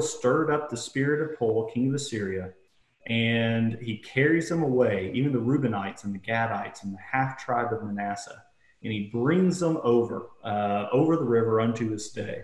stirred 0.00 0.50
up 0.50 0.70
the 0.70 0.76
spirit 0.76 1.20
of 1.20 1.36
Pul, 1.36 1.68
king 1.72 1.88
of 1.88 1.94
Assyria, 1.94 2.50
and 3.06 3.76
he 3.80 3.98
carries 3.98 4.48
them 4.48 4.62
away, 4.62 5.10
even 5.12 5.32
the 5.32 5.40
Reubenites 5.40 6.04
and 6.04 6.14
the 6.14 6.20
Gadites 6.20 6.84
and 6.84 6.94
the 6.94 6.98
half 6.98 7.36
tribe 7.36 7.72
of 7.72 7.82
Manasseh, 7.82 8.44
and 8.84 8.92
he 8.92 9.10
brings 9.12 9.58
them 9.58 9.78
over, 9.82 10.28
uh, 10.44 10.86
over 10.92 11.16
the 11.16 11.24
river 11.24 11.60
unto 11.60 11.90
this 11.90 12.12
day. 12.12 12.42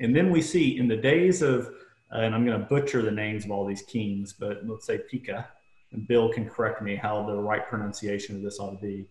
And 0.00 0.14
then 0.14 0.30
we 0.30 0.42
see 0.42 0.76
in 0.76 0.86
the 0.86 0.96
days 0.96 1.40
of, 1.40 1.68
uh, 2.12 2.18
and 2.18 2.34
I'm 2.34 2.44
going 2.44 2.60
to 2.60 2.66
butcher 2.66 3.00
the 3.00 3.10
names 3.10 3.46
of 3.46 3.50
all 3.50 3.64
these 3.64 3.82
kings, 3.82 4.34
but 4.34 4.66
let's 4.66 4.84
say 4.86 4.98
Pekah, 4.98 5.48
and 5.92 6.06
Bill 6.06 6.30
can 6.30 6.46
correct 6.48 6.82
me 6.82 6.94
how 6.94 7.24
the 7.24 7.36
right 7.36 7.66
pronunciation 7.66 8.36
of 8.36 8.42
this 8.42 8.58
ought 8.58 8.72
to 8.72 8.86
be. 8.86 9.06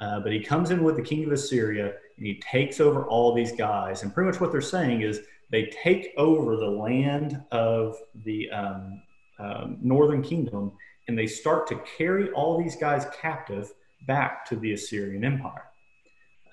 Uh, 0.00 0.20
but 0.20 0.32
he 0.32 0.40
comes 0.40 0.70
in 0.70 0.82
with 0.82 0.96
the 0.96 1.02
king 1.02 1.24
of 1.24 1.32
Assyria 1.32 1.92
and 2.16 2.26
he 2.26 2.40
takes 2.40 2.80
over 2.80 3.04
all 3.04 3.34
these 3.34 3.52
guys. 3.52 4.02
And 4.02 4.14
pretty 4.14 4.30
much 4.30 4.40
what 4.40 4.52
they're 4.52 4.60
saying 4.60 5.02
is 5.02 5.20
they 5.50 5.70
take 5.82 6.12
over 6.16 6.56
the 6.56 6.70
land 6.70 7.42
of 7.50 7.96
the 8.24 8.50
um, 8.50 9.02
um, 9.38 9.78
northern 9.80 10.22
kingdom 10.22 10.72
and 11.08 11.18
they 11.18 11.26
start 11.26 11.66
to 11.66 11.80
carry 11.98 12.30
all 12.30 12.62
these 12.62 12.76
guys 12.76 13.06
captive 13.20 13.72
back 14.06 14.44
to 14.46 14.56
the 14.56 14.72
Assyrian 14.72 15.24
Empire. 15.24 15.64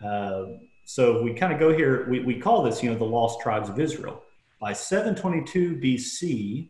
Uh, 0.03 0.45
so 0.85 1.21
we 1.21 1.33
kind 1.33 1.53
of 1.53 1.59
go 1.59 1.75
here, 1.75 2.07
we, 2.09 2.21
we 2.21 2.39
call 2.39 2.63
this, 2.63 2.81
you 2.81 2.89
know, 2.89 2.97
the 2.97 3.03
lost 3.03 3.41
tribes 3.41 3.69
of 3.69 3.79
Israel. 3.79 4.23
By 4.59 4.73
722 4.73 5.75
BC, 5.75 6.69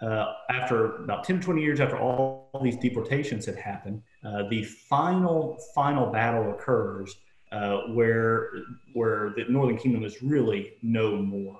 uh, 0.00 0.32
after 0.50 1.02
about 1.02 1.24
10 1.24 1.40
20 1.40 1.60
years 1.60 1.80
after 1.80 1.98
all, 1.98 2.48
all 2.52 2.62
these 2.62 2.76
deportations 2.76 3.44
had 3.44 3.56
happened, 3.56 4.02
uh, 4.24 4.44
the 4.48 4.62
final, 4.62 5.58
final 5.74 6.06
battle 6.06 6.52
occurs 6.52 7.16
uh, 7.52 7.78
where, 7.88 8.50
where 8.94 9.32
the 9.36 9.44
northern 9.48 9.76
kingdom 9.76 10.04
is 10.04 10.22
really 10.22 10.74
no 10.82 11.16
more. 11.16 11.58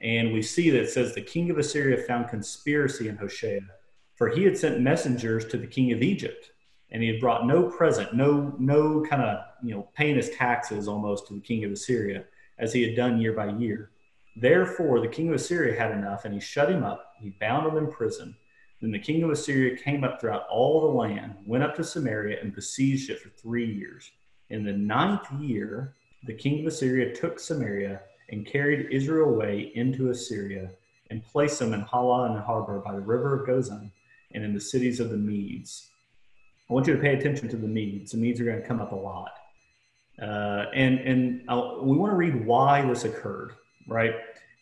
And 0.00 0.32
we 0.32 0.42
see 0.42 0.70
that 0.70 0.82
it 0.82 0.90
says 0.90 1.14
the 1.14 1.20
king 1.20 1.50
of 1.50 1.58
Assyria 1.58 2.02
found 2.04 2.28
conspiracy 2.28 3.08
in 3.08 3.16
Hoshea, 3.16 3.60
for 4.14 4.28
he 4.28 4.44
had 4.44 4.56
sent 4.56 4.80
messengers 4.80 5.44
to 5.46 5.56
the 5.56 5.66
king 5.66 5.92
of 5.92 6.02
Egypt, 6.02 6.52
and 6.90 7.02
he 7.02 7.08
had 7.08 7.20
brought 7.20 7.46
no 7.46 7.68
present, 7.68 8.14
no 8.14 8.54
no 8.58 9.04
kind 9.08 9.22
of 9.22 9.38
you 9.62 9.74
know 9.74 9.88
paying 9.94 10.16
his 10.16 10.30
taxes 10.30 10.88
almost 10.88 11.26
to 11.26 11.34
the 11.34 11.40
king 11.40 11.64
of 11.64 11.72
Assyria, 11.72 12.24
as 12.58 12.72
he 12.72 12.82
had 12.82 12.96
done 12.96 13.20
year 13.20 13.32
by 13.32 13.48
year. 13.48 13.90
Therefore, 14.36 15.00
the 15.00 15.08
king 15.08 15.28
of 15.28 15.34
Assyria 15.34 15.78
had 15.78 15.90
enough, 15.90 16.24
and 16.24 16.32
he 16.32 16.40
shut 16.40 16.70
him 16.70 16.84
up. 16.84 17.14
He 17.20 17.30
bound 17.40 17.66
him 17.66 17.76
in 17.76 17.90
prison. 17.90 18.36
Then 18.80 18.92
the 18.92 18.98
king 19.00 19.24
of 19.24 19.30
Assyria 19.30 19.76
came 19.76 20.04
up 20.04 20.20
throughout 20.20 20.46
all 20.48 20.80
the 20.80 20.96
land, 20.96 21.34
went 21.44 21.64
up 21.64 21.74
to 21.76 21.84
Samaria, 21.84 22.40
and 22.40 22.54
besieged 22.54 23.10
it 23.10 23.20
for 23.20 23.30
three 23.30 23.66
years. 23.66 24.08
In 24.50 24.64
the 24.64 24.72
ninth 24.72 25.30
year, 25.40 25.96
the 26.24 26.34
king 26.34 26.60
of 26.60 26.66
Assyria 26.66 27.12
took 27.12 27.40
Samaria 27.40 28.00
and 28.30 28.46
carried 28.46 28.90
Israel 28.90 29.30
away 29.30 29.72
into 29.74 30.10
Assyria 30.10 30.70
and 31.10 31.24
placed 31.24 31.58
them 31.58 31.72
in 31.72 31.80
Halah 31.80 32.26
and 32.26 32.36
the 32.36 32.40
Habor 32.40 32.84
by 32.84 32.92
the 32.92 33.00
river 33.00 33.40
of 33.40 33.48
Gozan 33.48 33.90
and 34.32 34.44
in 34.44 34.54
the 34.54 34.60
cities 34.60 35.00
of 35.00 35.10
the 35.10 35.16
Medes. 35.16 35.88
I 36.68 36.74
want 36.74 36.86
you 36.86 36.94
to 36.94 37.00
pay 37.00 37.14
attention 37.14 37.48
to 37.48 37.56
the 37.56 37.66
Medes. 37.66 38.12
The 38.12 38.18
Medes 38.18 38.40
are 38.40 38.44
going 38.44 38.60
to 38.60 38.66
come 38.66 38.80
up 38.80 38.92
a 38.92 38.96
lot. 38.96 39.32
Uh, 40.20 40.64
and 40.74 40.98
and 40.98 41.42
I'll, 41.48 41.84
we 41.84 41.96
want 41.96 42.12
to 42.12 42.16
read 42.16 42.44
why 42.44 42.82
this 42.82 43.04
occurred, 43.04 43.52
right? 43.86 44.14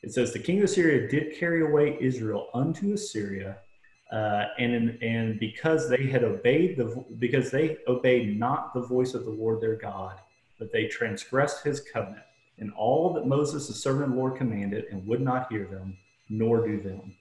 It 0.03 0.13
says, 0.13 0.33
The 0.33 0.39
king 0.39 0.59
of 0.59 0.65
Assyria 0.65 1.09
did 1.09 1.37
carry 1.37 1.63
away 1.63 1.97
Israel 2.01 2.49
unto 2.55 2.93
Assyria. 2.93 3.59
Uh, 4.13 4.45
and 4.61 4.73
in, 4.73 4.99
and 5.03 5.41
because 5.41 5.89
they 5.89 6.07
had 6.07 6.23
obeyed 6.23 6.77
the 6.77 7.05
because 7.19 7.51
they 7.51 7.79
obeyed 7.89 8.39
not 8.39 8.73
the 8.73 8.81
voice 8.81 9.15
of 9.15 9.25
the 9.25 9.31
Lord 9.31 9.61
their 9.61 9.75
God, 9.75 10.21
but 10.61 10.71
they 10.71 10.87
transgressed 10.87 11.65
his 11.65 11.81
covenant 11.81 12.23
and 12.59 12.73
all 12.73 13.13
that 13.15 13.27
Moses, 13.27 13.69
the 13.69 13.75
servant 13.75 14.05
of 14.05 14.11
the 14.11 14.17
Lord, 14.17 14.37
commanded, 14.37 14.85
and 14.91 15.07
would 15.07 15.21
not 15.21 15.51
hear 15.53 15.67
them, 15.67 15.97
nor 16.29 16.67
do 16.67 16.81
them. 16.81 17.15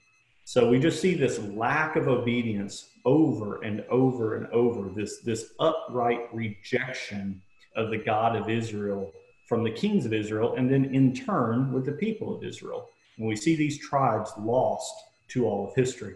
So 0.44 0.68
we 0.70 0.78
just 0.78 1.00
see 1.00 1.14
this 1.14 1.38
lack 1.38 1.96
of 1.96 2.08
obedience 2.08 2.90
over 3.04 3.62
and 3.62 3.84
over 3.90 4.36
and 4.36 4.46
over, 4.48 4.88
this, 4.90 5.18
this 5.20 5.52
upright 5.58 6.32
rejection 6.32 7.42
of 7.74 7.90
the 7.90 7.98
God 7.98 8.36
of 8.36 8.48
Israel 8.48 9.12
from 9.48 9.62
the 9.62 9.70
kings 9.70 10.06
of 10.06 10.12
Israel, 10.12 10.54
and 10.56 10.70
then 10.70 10.86
in 10.94 11.14
turn 11.14 11.72
with 11.72 11.84
the 11.84 11.92
people 11.92 12.34
of 12.34 12.42
Israel. 12.42 12.88
And 13.18 13.26
we 13.26 13.36
see 13.36 13.56
these 13.56 13.78
tribes 13.78 14.32
lost 14.38 14.94
to 15.28 15.46
all 15.46 15.68
of 15.68 15.74
history. 15.74 16.14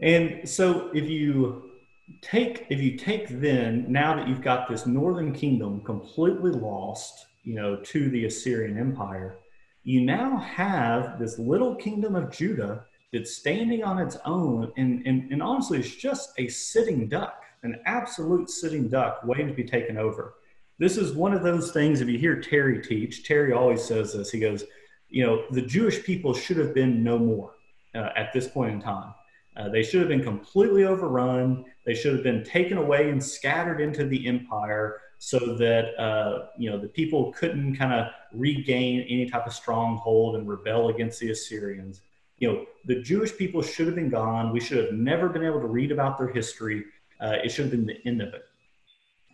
And 0.00 0.48
so 0.48 0.90
if 0.92 1.08
you 1.08 1.71
take 2.20 2.66
if 2.68 2.80
you 2.80 2.96
take 2.96 3.28
then 3.40 3.84
now 3.88 4.14
that 4.14 4.28
you've 4.28 4.42
got 4.42 4.68
this 4.68 4.86
northern 4.86 5.32
kingdom 5.32 5.80
completely 5.82 6.50
lost 6.50 7.26
you 7.42 7.54
know 7.54 7.76
to 7.76 8.10
the 8.10 8.24
assyrian 8.24 8.78
empire 8.78 9.38
you 9.84 10.00
now 10.00 10.36
have 10.36 11.18
this 11.18 11.38
little 11.38 11.74
kingdom 11.74 12.14
of 12.14 12.30
judah 12.30 12.84
that's 13.12 13.36
standing 13.36 13.84
on 13.84 13.98
its 13.98 14.16
own. 14.24 14.72
And, 14.76 15.06
and, 15.06 15.30
and 15.30 15.42
honestly 15.42 15.78
it's 15.78 15.94
just 15.94 16.30
a 16.38 16.48
sitting 16.48 17.08
duck 17.08 17.38
an 17.64 17.80
absolute 17.86 18.50
sitting 18.50 18.88
duck 18.88 19.20
waiting 19.22 19.46
to 19.46 19.54
be 19.54 19.62
taken 19.62 19.96
over. 19.96 20.34
This 20.80 20.96
is 20.96 21.12
one 21.12 21.32
of 21.32 21.44
those 21.44 21.70
things 21.70 22.00
if 22.00 22.08
you 22.08 22.18
hear 22.18 22.40
terry 22.40 22.82
teach 22.82 23.24
terry 23.24 23.52
always 23.52 23.84
says 23.84 24.12
this. 24.12 24.30
He 24.30 24.40
goes 24.40 24.64
you 25.08 25.24
know 25.24 25.44
the 25.50 25.62
jewish 25.62 26.02
people 26.02 26.32
should 26.34 26.56
have 26.56 26.74
been 26.74 27.04
no 27.04 27.18
more 27.18 27.52
uh, 27.94 28.08
at 28.16 28.32
this 28.32 28.48
point 28.48 28.72
in 28.72 28.80
time 28.80 29.12
uh, 29.56 29.68
they 29.68 29.82
should 29.82 30.00
have 30.00 30.08
been 30.08 30.22
completely 30.22 30.84
overrun. 30.84 31.64
They 31.84 31.94
should 31.94 32.14
have 32.14 32.22
been 32.22 32.42
taken 32.44 32.78
away 32.78 33.10
and 33.10 33.22
scattered 33.22 33.80
into 33.80 34.06
the 34.06 34.26
empire 34.26 35.00
so 35.18 35.38
that 35.56 35.94
uh, 36.00 36.48
you 36.58 36.70
know 36.70 36.78
the 36.78 36.88
people 36.88 37.32
couldn't 37.32 37.76
kind 37.76 37.92
of 37.92 38.08
regain 38.32 39.02
any 39.02 39.28
type 39.28 39.46
of 39.46 39.52
stronghold 39.52 40.36
and 40.36 40.48
rebel 40.48 40.88
against 40.88 41.20
the 41.20 41.30
Assyrians. 41.30 42.00
You 42.38 42.48
know, 42.48 42.66
the 42.86 43.00
Jewish 43.02 43.36
people 43.36 43.62
should 43.62 43.86
have 43.86 43.94
been 43.94 44.10
gone. 44.10 44.52
We 44.52 44.60
should 44.60 44.84
have 44.84 44.94
never 44.94 45.28
been 45.28 45.44
able 45.44 45.60
to 45.60 45.68
read 45.68 45.92
about 45.92 46.18
their 46.18 46.28
history. 46.28 46.84
Uh, 47.20 47.36
it 47.44 47.50
should 47.50 47.66
have 47.66 47.70
been 47.70 47.86
the 47.86 48.04
end 48.04 48.20
of 48.20 48.34
it. 48.34 48.42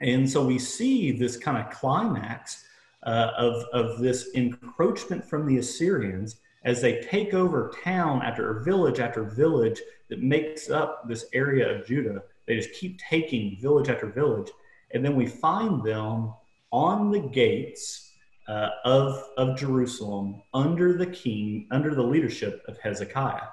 And 0.00 0.29
so 0.29 0.45
we 0.45 0.59
see 0.59 1.12
this 1.12 1.37
kind 1.37 1.56
of 1.56 1.73
climax 1.73 2.65
uh, 3.05 3.31
of, 3.37 3.65
of 3.73 3.99
this 3.99 4.31
encroachment 4.35 5.25
from 5.25 5.47
the 5.47 5.59
Assyrians 5.59 6.37
as 6.64 6.80
they 6.80 7.00
take 7.02 7.34
over 7.34 7.72
town 7.84 8.22
after 8.22 8.60
village 8.60 9.00
after 9.00 9.22
village 9.22 9.80
that 10.08 10.22
makes 10.22 10.70
up 10.70 11.06
this 11.08 11.26
area 11.32 11.69
of 11.69 11.86
Judah. 11.86 12.22
They 12.46 12.56
just 12.56 12.72
keep 12.72 12.98
taking 12.98 13.58
village 13.60 13.88
after 13.88 14.06
village. 14.06 14.50
And 14.92 15.04
then 15.04 15.16
we 15.16 15.26
find 15.26 15.84
them 15.84 16.32
on 16.70 17.10
the 17.10 17.20
gates 17.20 18.12
uh, 18.48 18.70
of, 18.84 19.22
of 19.36 19.58
Jerusalem 19.58 20.42
under 20.54 20.94
the 20.94 21.06
king, 21.06 21.69
under 21.70 21.94
the 21.94 22.02
leadership 22.02 22.62
of 22.66 22.78
Hezekiah. 22.78 23.48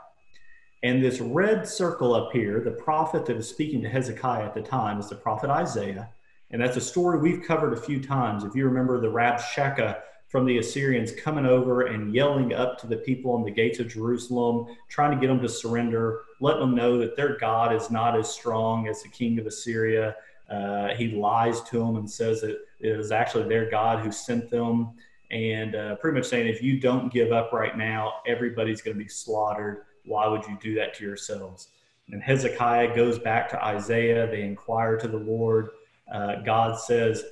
And 0.83 1.03
this 1.03 1.19
red 1.19 1.67
circle 1.67 2.13
up 2.13 2.31
here, 2.31 2.61
the 2.61 2.71
prophet 2.71 3.25
that 3.25 3.37
is 3.37 3.49
speaking 3.49 3.81
to 3.81 3.89
Hezekiah 3.89 4.45
at 4.45 4.53
the 4.53 4.61
time 4.61 4.99
is 4.99 5.09
the 5.09 5.15
prophet 5.15 5.49
Isaiah. 5.49 6.09
And 6.51 6.61
that's 6.61 6.77
a 6.77 6.81
story 6.81 7.19
we've 7.19 7.43
covered 7.43 7.73
a 7.73 7.81
few 7.81 8.01
times. 8.01 8.43
If 8.43 8.55
you 8.55 8.65
remember 8.65 9.01
the 9.01 9.07
Rabshakeh 9.07 9.99
from 10.35 10.45
the 10.45 10.57
Assyrians 10.57 11.13
coming 11.13 11.45
over 11.45 11.83
and 11.83 12.13
yelling 12.13 12.53
up 12.53 12.77
to 12.77 12.87
the 12.87 12.97
people 12.97 13.31
on 13.31 13.45
the 13.45 13.49
gates 13.49 13.79
of 13.79 13.87
Jerusalem, 13.87 14.67
trying 14.89 15.11
to 15.11 15.17
get 15.17 15.27
them 15.27 15.39
to 15.39 15.47
surrender, 15.47 16.23
letting 16.41 16.59
them 16.59 16.75
know 16.75 16.97
that 16.97 17.15
their 17.15 17.37
God 17.37 17.73
is 17.73 17.89
not 17.89 18.19
as 18.19 18.29
strong 18.29 18.89
as 18.89 19.01
the 19.01 19.07
king 19.07 19.39
of 19.39 19.47
Assyria. 19.47 20.17
Uh, 20.49 20.89
he 20.89 21.07
lies 21.07 21.61
to 21.61 21.79
them 21.79 21.95
and 21.95 22.11
says 22.11 22.41
that 22.41 22.49
it 22.81 22.99
is 22.99 23.13
actually 23.13 23.47
their 23.47 23.69
God 23.69 24.03
who 24.03 24.11
sent 24.11 24.49
them. 24.49 24.89
And 25.31 25.73
uh, 25.73 25.95
pretty 25.95 26.17
much 26.17 26.27
saying, 26.27 26.49
if 26.49 26.61
you 26.61 26.81
don't 26.81 27.13
give 27.13 27.31
up 27.31 27.53
right 27.53 27.77
now, 27.77 28.15
everybody's 28.27 28.81
going 28.81 28.97
to 28.97 29.01
be 29.01 29.09
slaughtered. 29.09 29.85
Why 30.03 30.27
would 30.27 30.45
you 30.47 30.57
do 30.61 30.75
that 30.75 30.95
to 30.95 31.05
yourselves? 31.05 31.69
And 32.11 32.21
Hezekiah 32.21 32.93
goes 32.93 33.17
back 33.17 33.47
to 33.51 33.65
Isaiah. 33.65 34.27
They 34.27 34.41
inquire 34.41 34.97
to 34.97 35.07
the 35.07 35.15
Lord. 35.15 35.69
Uh, 36.13 36.41
God 36.41 36.77
says, 36.77 37.23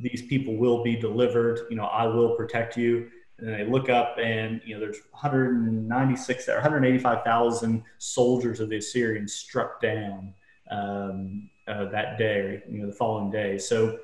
these 0.00 0.22
people 0.22 0.56
will 0.56 0.82
be 0.82 0.96
delivered. 0.96 1.66
You 1.70 1.76
know, 1.76 1.84
I 1.84 2.06
will 2.06 2.36
protect 2.36 2.76
you. 2.76 3.10
And 3.38 3.54
they 3.54 3.64
look 3.64 3.90
up, 3.90 4.16
and 4.18 4.62
you 4.64 4.74
know, 4.74 4.80
there's 4.80 5.00
196 5.10 6.48
or 6.48 6.54
185,000 6.54 7.82
soldiers 7.98 8.60
of 8.60 8.70
the 8.70 8.78
Assyrians 8.78 9.34
struck 9.34 9.80
down 9.80 10.32
um, 10.70 11.50
uh, 11.68 11.84
that 11.90 12.16
day. 12.16 12.62
You 12.70 12.78
know, 12.78 12.86
the 12.86 12.94
following 12.94 13.30
day. 13.30 13.58
So, 13.58 13.98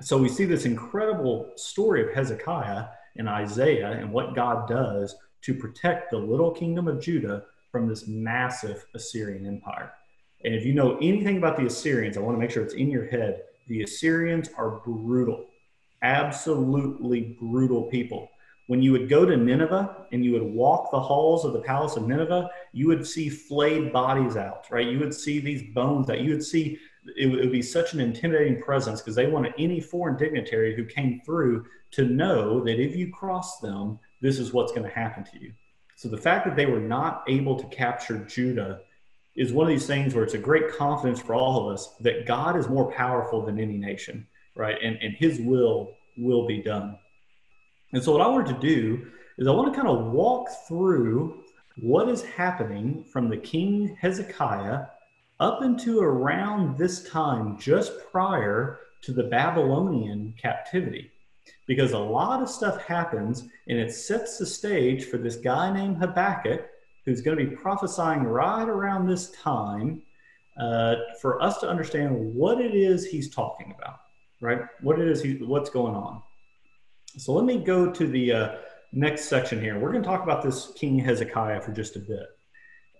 so 0.00 0.16
we 0.16 0.28
see 0.28 0.44
this 0.44 0.64
incredible 0.64 1.50
story 1.56 2.02
of 2.06 2.14
Hezekiah 2.14 2.86
and 3.16 3.28
Isaiah 3.28 3.90
and 3.90 4.12
what 4.12 4.34
God 4.34 4.68
does 4.68 5.16
to 5.42 5.54
protect 5.54 6.10
the 6.10 6.18
little 6.18 6.52
kingdom 6.52 6.86
of 6.86 7.00
Judah 7.00 7.44
from 7.70 7.88
this 7.88 8.06
massive 8.06 8.86
Assyrian 8.94 9.46
empire. 9.46 9.92
And 10.44 10.54
if 10.54 10.64
you 10.64 10.74
know 10.74 10.96
anything 10.98 11.36
about 11.36 11.56
the 11.56 11.66
Assyrians, 11.66 12.16
I 12.16 12.20
want 12.20 12.36
to 12.36 12.40
make 12.40 12.50
sure 12.50 12.62
it's 12.62 12.74
in 12.74 12.90
your 12.90 13.06
head 13.06 13.42
the 13.68 13.82
Assyrians 13.82 14.50
are 14.56 14.80
brutal, 14.84 15.46
absolutely 16.02 17.36
brutal 17.40 17.84
people. 17.84 18.28
When 18.68 18.80
you 18.82 18.92
would 18.92 19.08
go 19.08 19.26
to 19.26 19.36
Nineveh 19.36 20.06
and 20.12 20.24
you 20.24 20.32
would 20.32 20.42
walk 20.42 20.90
the 20.90 21.00
halls 21.00 21.44
of 21.44 21.52
the 21.52 21.60
palace 21.60 21.96
of 21.96 22.06
Nineveh, 22.06 22.48
you 22.72 22.86
would 22.86 23.06
see 23.06 23.28
flayed 23.28 23.92
bodies 23.92 24.36
out, 24.36 24.66
right? 24.70 24.86
You 24.86 24.98
would 25.00 25.14
see 25.14 25.40
these 25.40 25.62
bones 25.74 26.06
that 26.06 26.20
you 26.20 26.30
would 26.30 26.44
see. 26.44 26.78
It 27.16 27.26
would 27.26 27.50
be 27.50 27.62
such 27.62 27.92
an 27.92 28.00
intimidating 28.00 28.62
presence 28.62 29.00
because 29.00 29.16
they 29.16 29.26
wanted 29.26 29.54
any 29.58 29.80
foreign 29.80 30.16
dignitary 30.16 30.76
who 30.76 30.84
came 30.84 31.20
through 31.26 31.66
to 31.92 32.04
know 32.04 32.62
that 32.64 32.80
if 32.80 32.96
you 32.96 33.12
cross 33.12 33.58
them, 33.58 33.98
this 34.20 34.38
is 34.38 34.52
what's 34.52 34.72
going 34.72 34.84
to 34.84 34.94
happen 34.94 35.24
to 35.24 35.40
you. 35.40 35.52
So 35.96 36.08
the 36.08 36.16
fact 36.16 36.46
that 36.46 36.56
they 36.56 36.66
were 36.66 36.80
not 36.80 37.24
able 37.28 37.56
to 37.58 37.66
capture 37.66 38.24
Judah 38.24 38.80
is 39.36 39.52
one 39.52 39.66
of 39.66 39.72
these 39.72 39.86
things 39.86 40.14
where 40.14 40.24
it's 40.24 40.34
a 40.34 40.38
great 40.38 40.70
confidence 40.76 41.20
for 41.20 41.34
all 41.34 41.66
of 41.66 41.74
us 41.74 41.94
that 42.00 42.26
God 42.26 42.56
is 42.56 42.68
more 42.68 42.92
powerful 42.92 43.44
than 43.44 43.58
any 43.58 43.78
nation, 43.78 44.26
right? 44.54 44.76
And, 44.82 44.96
and 45.00 45.14
his 45.14 45.40
will 45.40 45.94
will 46.18 46.46
be 46.46 46.62
done. 46.62 46.98
And 47.92 48.02
so 48.02 48.12
what 48.12 48.20
I 48.20 48.28
wanted 48.28 48.60
to 48.60 48.66
do 48.66 49.06
is 49.38 49.46
I 49.46 49.52
want 49.52 49.72
to 49.72 49.80
kind 49.80 49.88
of 49.88 50.12
walk 50.12 50.48
through 50.68 51.42
what 51.76 52.08
is 52.08 52.22
happening 52.22 53.04
from 53.04 53.28
the 53.28 53.36
king 53.36 53.96
Hezekiah 54.00 54.86
up 55.40 55.62
into 55.62 56.00
around 56.00 56.76
this 56.76 57.08
time 57.08 57.58
just 57.58 57.92
prior 58.10 58.80
to 59.02 59.12
the 59.12 59.24
Babylonian 59.24 60.34
captivity. 60.40 61.10
Because 61.66 61.92
a 61.92 61.98
lot 61.98 62.42
of 62.42 62.48
stuff 62.48 62.84
happens 62.84 63.48
and 63.66 63.78
it 63.78 63.92
sets 63.92 64.38
the 64.38 64.46
stage 64.46 65.06
for 65.06 65.16
this 65.16 65.36
guy 65.36 65.72
named 65.72 65.96
Habakkuk 65.96 66.66
who's 67.04 67.20
going 67.20 67.36
to 67.36 67.44
be 67.44 67.56
prophesying 67.56 68.22
right 68.22 68.68
around 68.68 69.06
this 69.06 69.30
time 69.30 70.02
uh, 70.60 70.96
for 71.20 71.42
us 71.42 71.58
to 71.58 71.68
understand 71.68 72.34
what 72.34 72.60
it 72.60 72.74
is 72.74 73.04
he's 73.04 73.30
talking 73.30 73.74
about, 73.78 74.00
right? 74.40 74.60
What 74.80 75.00
it 75.00 75.08
is, 75.08 75.22
he, 75.22 75.34
what's 75.36 75.70
going 75.70 75.94
on. 75.94 76.22
So 77.16 77.32
let 77.32 77.44
me 77.44 77.58
go 77.58 77.90
to 77.90 78.06
the 78.06 78.32
uh, 78.32 78.54
next 78.92 79.26
section 79.26 79.60
here. 79.60 79.78
We're 79.78 79.90
going 79.90 80.02
to 80.02 80.08
talk 80.08 80.22
about 80.22 80.42
this 80.42 80.72
King 80.76 80.98
Hezekiah 80.98 81.60
for 81.60 81.72
just 81.72 81.96
a 81.96 82.00
bit. 82.00 82.26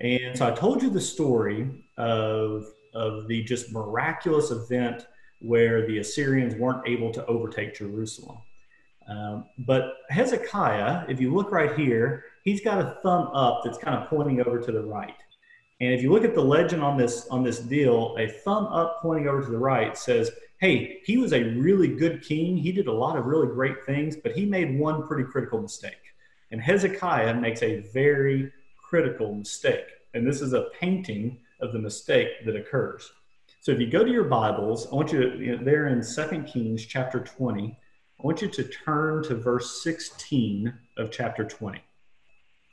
And 0.01 0.37
so 0.37 0.49
I 0.49 0.51
told 0.51 0.83
you 0.83 0.91
the 0.91 1.01
story 1.01 1.85
of, 1.97 2.67
of 2.95 3.29
the 3.29 3.45
just 3.45 3.73
miraculous 3.73 4.51
event 4.51 5.07
where 5.41 5.87
the 5.87 5.99
Assyrians 5.99 6.55
weren't 6.55 6.87
able 6.87 7.13
to 7.13 7.25
overtake 7.27 7.75
Jerusalem. 7.75 8.39
Um, 9.09 9.47
but 9.59 9.95
Hezekiah, 10.09 11.07
if 11.09 11.21
you 11.21 11.35
look 11.35 11.51
right 11.51 11.77
here, 11.79 12.25
he's 12.43 12.61
got 12.61 12.79
a 12.79 12.99
thumb 13.03 13.29
up 13.33 13.63
that's 13.65 13.79
kind 13.79 13.97
of 13.97 14.09
pointing 14.09 14.41
over 14.41 14.61
to 14.61 14.73
the 14.73 14.83
right. 14.83 15.17
And 15.81 15.93
if 15.93 16.03
you 16.03 16.13
look 16.13 16.25
at 16.25 16.35
the 16.35 16.45
legend 16.45 16.83
on 16.83 16.97
this 16.97 17.27
on 17.29 17.43
this 17.43 17.59
deal, 17.59 18.15
a 18.19 18.29
thumb 18.29 18.67
up 18.67 18.99
pointing 19.03 19.27
over 19.27 19.43
to 19.43 19.51
the 19.51 19.59
right 19.59 19.97
says, 19.97 20.31
"Hey, 20.59 21.01
he 21.05 21.17
was 21.17 21.33
a 21.33 21.43
really 21.55 21.89
good 21.89 22.23
king. 22.23 22.57
He 22.57 22.71
did 22.71 22.87
a 22.87 22.93
lot 22.93 23.17
of 23.17 23.27
really 23.27 23.49
great 23.49 23.85
things, 23.85 24.17
but 24.17 24.33
he 24.33 24.47
made 24.47 24.79
one 24.79 25.07
pretty 25.09 25.25
critical 25.25 25.61
mistake." 25.61 26.15
And 26.53 26.61
Hezekiah 26.61 27.35
makes 27.41 27.63
a 27.63 27.81
very 27.93 28.53
critical 28.77 29.35
mistake. 29.35 29.87
And 30.15 30.27
this 30.27 30.41
is 30.41 30.53
a 30.53 30.69
painting 30.79 31.41
of 31.61 31.73
the 31.73 31.79
mistake 31.79 32.45
that 32.45 32.55
occurs. 32.55 33.11
So 33.61 33.73
if 33.73 33.81
you 33.81 33.87
go 33.87 34.05
to 34.05 34.11
your 34.11 34.25
Bibles, 34.25 34.87
I 34.93 34.95
want 34.95 35.13
you 35.13 35.31
to, 35.31 35.39
you 35.39 35.57
know, 35.57 35.65
there 35.65 35.87
in 35.87 36.03
2 36.03 36.43
Kings 36.43 36.85
chapter 36.85 37.21
20, 37.21 37.79
I 38.21 38.23
want 38.23 38.43
you 38.43 38.49
to 38.49 38.65
turn 38.65 39.23
to 39.25 39.35
verse 39.35 39.83
16 39.83 40.75
of 40.97 41.11
chapter 41.11 41.45
20. 41.45 41.83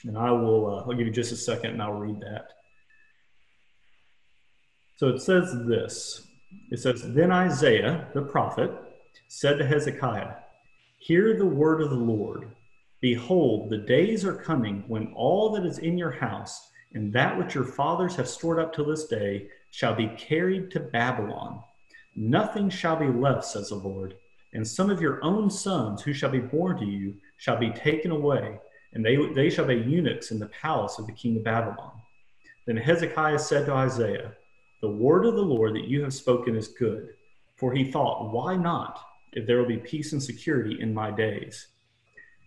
And 0.05 0.17
I 0.17 0.31
will, 0.31 0.67
uh, 0.67 0.79
I'll 0.81 0.93
give 0.93 1.07
you 1.07 1.13
just 1.13 1.31
a 1.31 1.35
second 1.35 1.71
and 1.71 1.81
I'll 1.81 1.93
read 1.93 2.19
that. 2.21 2.53
So 4.95 5.07
it 5.07 5.21
says 5.21 5.53
this 5.67 6.27
it 6.71 6.79
says, 6.79 7.13
Then 7.13 7.31
Isaiah 7.31 8.07
the 8.13 8.21
prophet 8.21 8.71
said 9.27 9.57
to 9.57 9.65
Hezekiah, 9.65 10.33
Hear 10.97 11.37
the 11.37 11.45
word 11.45 11.81
of 11.81 11.89
the 11.89 11.95
Lord. 11.95 12.51
Behold, 13.01 13.69
the 13.69 13.77
days 13.77 14.25
are 14.25 14.35
coming 14.35 14.83
when 14.87 15.13
all 15.15 15.51
that 15.51 15.65
is 15.65 15.77
in 15.79 15.97
your 15.97 16.11
house 16.11 16.69
and 16.93 17.13
that 17.13 17.37
which 17.37 17.55
your 17.55 17.63
fathers 17.63 18.15
have 18.15 18.27
stored 18.27 18.59
up 18.59 18.73
to 18.73 18.83
this 18.83 19.05
day 19.05 19.47
shall 19.71 19.95
be 19.95 20.07
carried 20.17 20.71
to 20.71 20.79
Babylon. 20.79 21.61
Nothing 22.15 22.69
shall 22.69 22.95
be 22.95 23.07
left, 23.07 23.45
says 23.45 23.69
the 23.69 23.75
Lord. 23.75 24.15
And 24.53 24.67
some 24.67 24.89
of 24.89 24.99
your 24.99 25.23
own 25.23 25.49
sons 25.49 26.01
who 26.01 26.11
shall 26.11 26.31
be 26.31 26.39
born 26.39 26.77
to 26.77 26.85
you 26.85 27.15
shall 27.37 27.57
be 27.57 27.69
taken 27.69 28.11
away 28.11 28.59
and 28.93 29.05
they, 29.05 29.17
they 29.33 29.49
shall 29.49 29.65
be 29.65 29.75
eunuchs 29.75 30.31
in 30.31 30.39
the 30.39 30.47
palace 30.47 30.97
of 30.99 31.05
the 31.05 31.13
king 31.13 31.37
of 31.37 31.43
Babylon. 31.43 31.91
Then 32.65 32.77
Hezekiah 32.77 33.39
said 33.39 33.65
to 33.65 33.73
Isaiah, 33.73 34.33
The 34.81 34.89
word 34.89 35.25
of 35.25 35.35
the 35.35 35.41
Lord 35.41 35.75
that 35.75 35.87
you 35.87 36.01
have 36.03 36.13
spoken 36.13 36.55
is 36.55 36.67
good. 36.67 37.09
For 37.55 37.73
he 37.73 37.91
thought, 37.91 38.31
Why 38.31 38.55
not, 38.55 38.99
if 39.33 39.45
there 39.45 39.57
will 39.57 39.67
be 39.67 39.77
peace 39.77 40.13
and 40.13 40.21
security 40.21 40.77
in 40.81 40.93
my 40.93 41.11
days? 41.11 41.67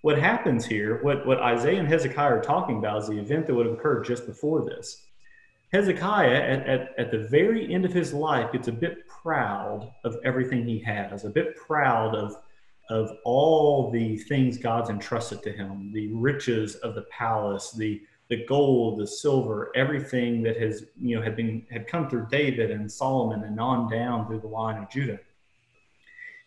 What 0.02 0.18
happens 0.18 0.64
here, 0.64 1.00
what, 1.02 1.24
what 1.26 1.40
Isaiah 1.40 1.78
and 1.78 1.88
Hezekiah 1.88 2.38
are 2.38 2.42
talking 2.42 2.78
about, 2.78 3.02
is 3.02 3.08
the 3.08 3.18
event 3.18 3.46
that 3.46 3.54
would 3.54 3.66
have 3.66 3.76
occurred 3.76 4.04
just 4.04 4.26
before 4.26 4.64
this. 4.64 5.04
Hezekiah, 5.72 6.34
at, 6.34 6.66
at, 6.66 6.98
at 6.98 7.10
the 7.10 7.28
very 7.28 7.72
end 7.72 7.84
of 7.84 7.92
his 7.92 8.12
life, 8.12 8.52
gets 8.52 8.68
a 8.68 8.72
bit 8.72 9.06
proud 9.06 9.90
of 10.04 10.16
everything 10.24 10.66
he 10.66 10.80
has, 10.80 11.24
a 11.24 11.30
bit 11.30 11.56
proud 11.56 12.14
of 12.16 12.36
of 12.92 13.10
all 13.24 13.90
the 13.90 14.18
things 14.18 14.58
God's 14.58 14.90
entrusted 14.90 15.42
to 15.44 15.50
him, 15.50 15.90
the 15.94 16.08
riches 16.08 16.74
of 16.76 16.94
the 16.94 17.06
palace, 17.10 17.72
the 17.72 18.02
the 18.28 18.44
gold, 18.46 18.98
the 18.98 19.06
silver, 19.06 19.72
everything 19.74 20.42
that 20.42 20.58
has 20.58 20.84
you 21.00 21.16
know 21.16 21.22
had 21.22 21.34
been 21.34 21.66
had 21.70 21.86
come 21.86 22.08
through 22.08 22.26
David 22.30 22.70
and 22.70 22.90
Solomon 22.90 23.44
and 23.44 23.58
on 23.58 23.90
down 23.90 24.26
through 24.26 24.40
the 24.40 24.46
line 24.46 24.76
of 24.76 24.90
Judah. 24.90 25.18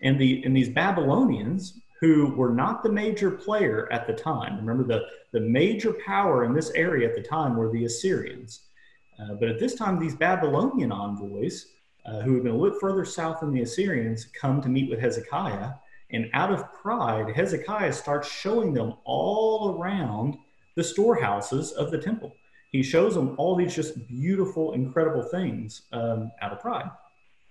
And 0.01 0.19
the 0.19 0.43
and 0.45 0.55
these 0.55 0.69
Babylonians 0.69 1.79
who 1.99 2.35
were 2.35 2.53
not 2.53 2.83
the 2.83 2.91
major 2.91 3.31
player 3.31 3.91
at 3.91 4.05
the 4.05 4.13
time. 4.13 4.57
Remember 4.57 4.83
the 4.83 5.07
the 5.31 5.43
major 5.43 5.93
power 6.05 6.45
in 6.45 6.53
this 6.53 6.69
area 6.75 7.09
at 7.09 7.15
the 7.15 7.23
time 7.23 7.55
were 7.55 7.71
the 7.71 7.85
Assyrians. 7.85 8.65
Uh, 9.19 9.33
but 9.39 9.49
at 9.49 9.59
this 9.59 9.73
time, 9.73 9.97
these 9.97 10.15
Babylonian 10.15 10.91
envoys, 10.91 11.67
uh, 12.05 12.19
who 12.19 12.35
had 12.35 12.43
been 12.43 12.53
a 12.53 12.57
little 12.57 12.79
further 12.79 13.05
south 13.05 13.39
than 13.39 13.51
the 13.51 13.61
Assyrians, 13.61 14.25
come 14.25 14.61
to 14.61 14.69
meet 14.69 14.91
with 14.91 14.99
Hezekiah 14.99 15.71
and 16.15 16.29
out 16.33 16.51
of 16.51 16.73
pride, 16.73 17.35
Hezekiah 17.35 17.91
starts 17.91 18.31
showing 18.31 18.73
them 18.73 18.93
all 19.03 19.77
around 19.77 20.37
the 20.75 20.83
storehouses 20.83 21.73
of 21.73 21.91
the 21.91 21.97
temple. 21.97 22.35
He 22.71 22.83
shows 22.83 23.15
them 23.15 23.35
all 23.37 23.55
these 23.55 23.75
just 23.75 24.07
beautiful, 24.07 24.73
incredible 24.73 25.23
things 25.23 25.83
um, 25.91 26.31
out 26.41 26.53
of 26.53 26.59
pride. 26.59 26.89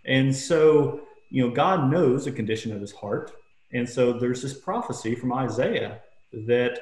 And 0.07 0.35
so, 0.35 1.03
you 1.31 1.47
know, 1.47 1.55
God 1.55 1.91
knows 1.91 2.25
the 2.25 2.33
condition 2.33 2.73
of 2.73 2.81
his 2.81 2.93
heart. 2.93 3.33
And 3.73 3.89
so 3.89 4.13
there's 4.13 4.43
this 4.43 4.55
prophecy 4.55 5.15
from 5.15 5.33
Isaiah 5.33 6.01
that 6.33 6.81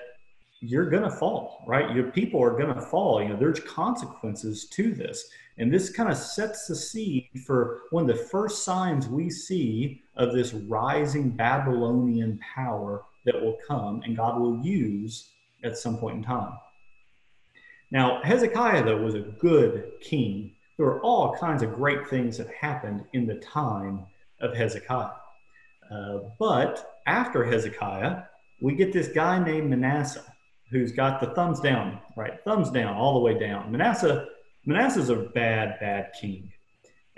you're 0.62 0.88
going 0.88 1.02
to 1.02 1.10
fall, 1.10 1.64
right? 1.66 1.94
Your 1.94 2.12
people 2.12 2.42
are 2.42 2.56
going 2.56 2.72
to 2.72 2.80
fall. 2.80 3.20
You 3.20 3.30
know, 3.30 3.36
there's 3.36 3.58
consequences 3.60 4.66
to 4.66 4.94
this. 4.94 5.28
And 5.58 5.72
this 5.72 5.90
kind 5.90 6.08
of 6.08 6.16
sets 6.16 6.66
the 6.66 6.76
seed 6.76 7.28
for 7.44 7.82
one 7.90 8.08
of 8.08 8.16
the 8.16 8.24
first 8.24 8.64
signs 8.64 9.08
we 9.08 9.28
see 9.28 10.02
of 10.16 10.32
this 10.32 10.54
rising 10.54 11.30
Babylonian 11.30 12.38
power 12.54 13.02
that 13.24 13.34
will 13.34 13.58
come 13.66 14.02
and 14.04 14.16
God 14.16 14.40
will 14.40 14.64
use 14.64 15.30
at 15.64 15.76
some 15.76 15.98
point 15.98 16.18
in 16.18 16.22
time. 16.22 16.52
Now, 17.90 18.22
Hezekiah, 18.22 18.84
though, 18.84 19.02
was 19.02 19.16
a 19.16 19.20
good 19.20 19.92
king. 20.00 20.54
There 20.76 20.86
were 20.86 21.00
all 21.00 21.36
kinds 21.36 21.62
of 21.62 21.74
great 21.74 22.08
things 22.08 22.38
that 22.38 22.48
happened 22.48 23.04
in 23.12 23.26
the 23.26 23.34
time 23.34 24.06
of 24.40 24.54
Hezekiah. 24.54 25.10
Uh, 25.90 26.18
but 26.38 27.00
after 27.06 27.44
Hezekiah, 27.44 28.22
we 28.60 28.76
get 28.76 28.92
this 28.92 29.08
guy 29.08 29.44
named 29.44 29.68
Manasseh 29.68 30.31
who's 30.72 30.90
got 30.90 31.20
the 31.20 31.28
thumbs 31.28 31.60
down, 31.60 32.00
right? 32.16 32.42
Thumbs 32.44 32.70
down 32.70 32.96
all 32.96 33.14
the 33.14 33.20
way 33.20 33.38
down. 33.38 33.70
Manasseh 33.70 34.26
Manasseh's 34.64 35.10
a 35.10 35.16
bad, 35.16 35.78
bad 35.80 36.12
king, 36.20 36.52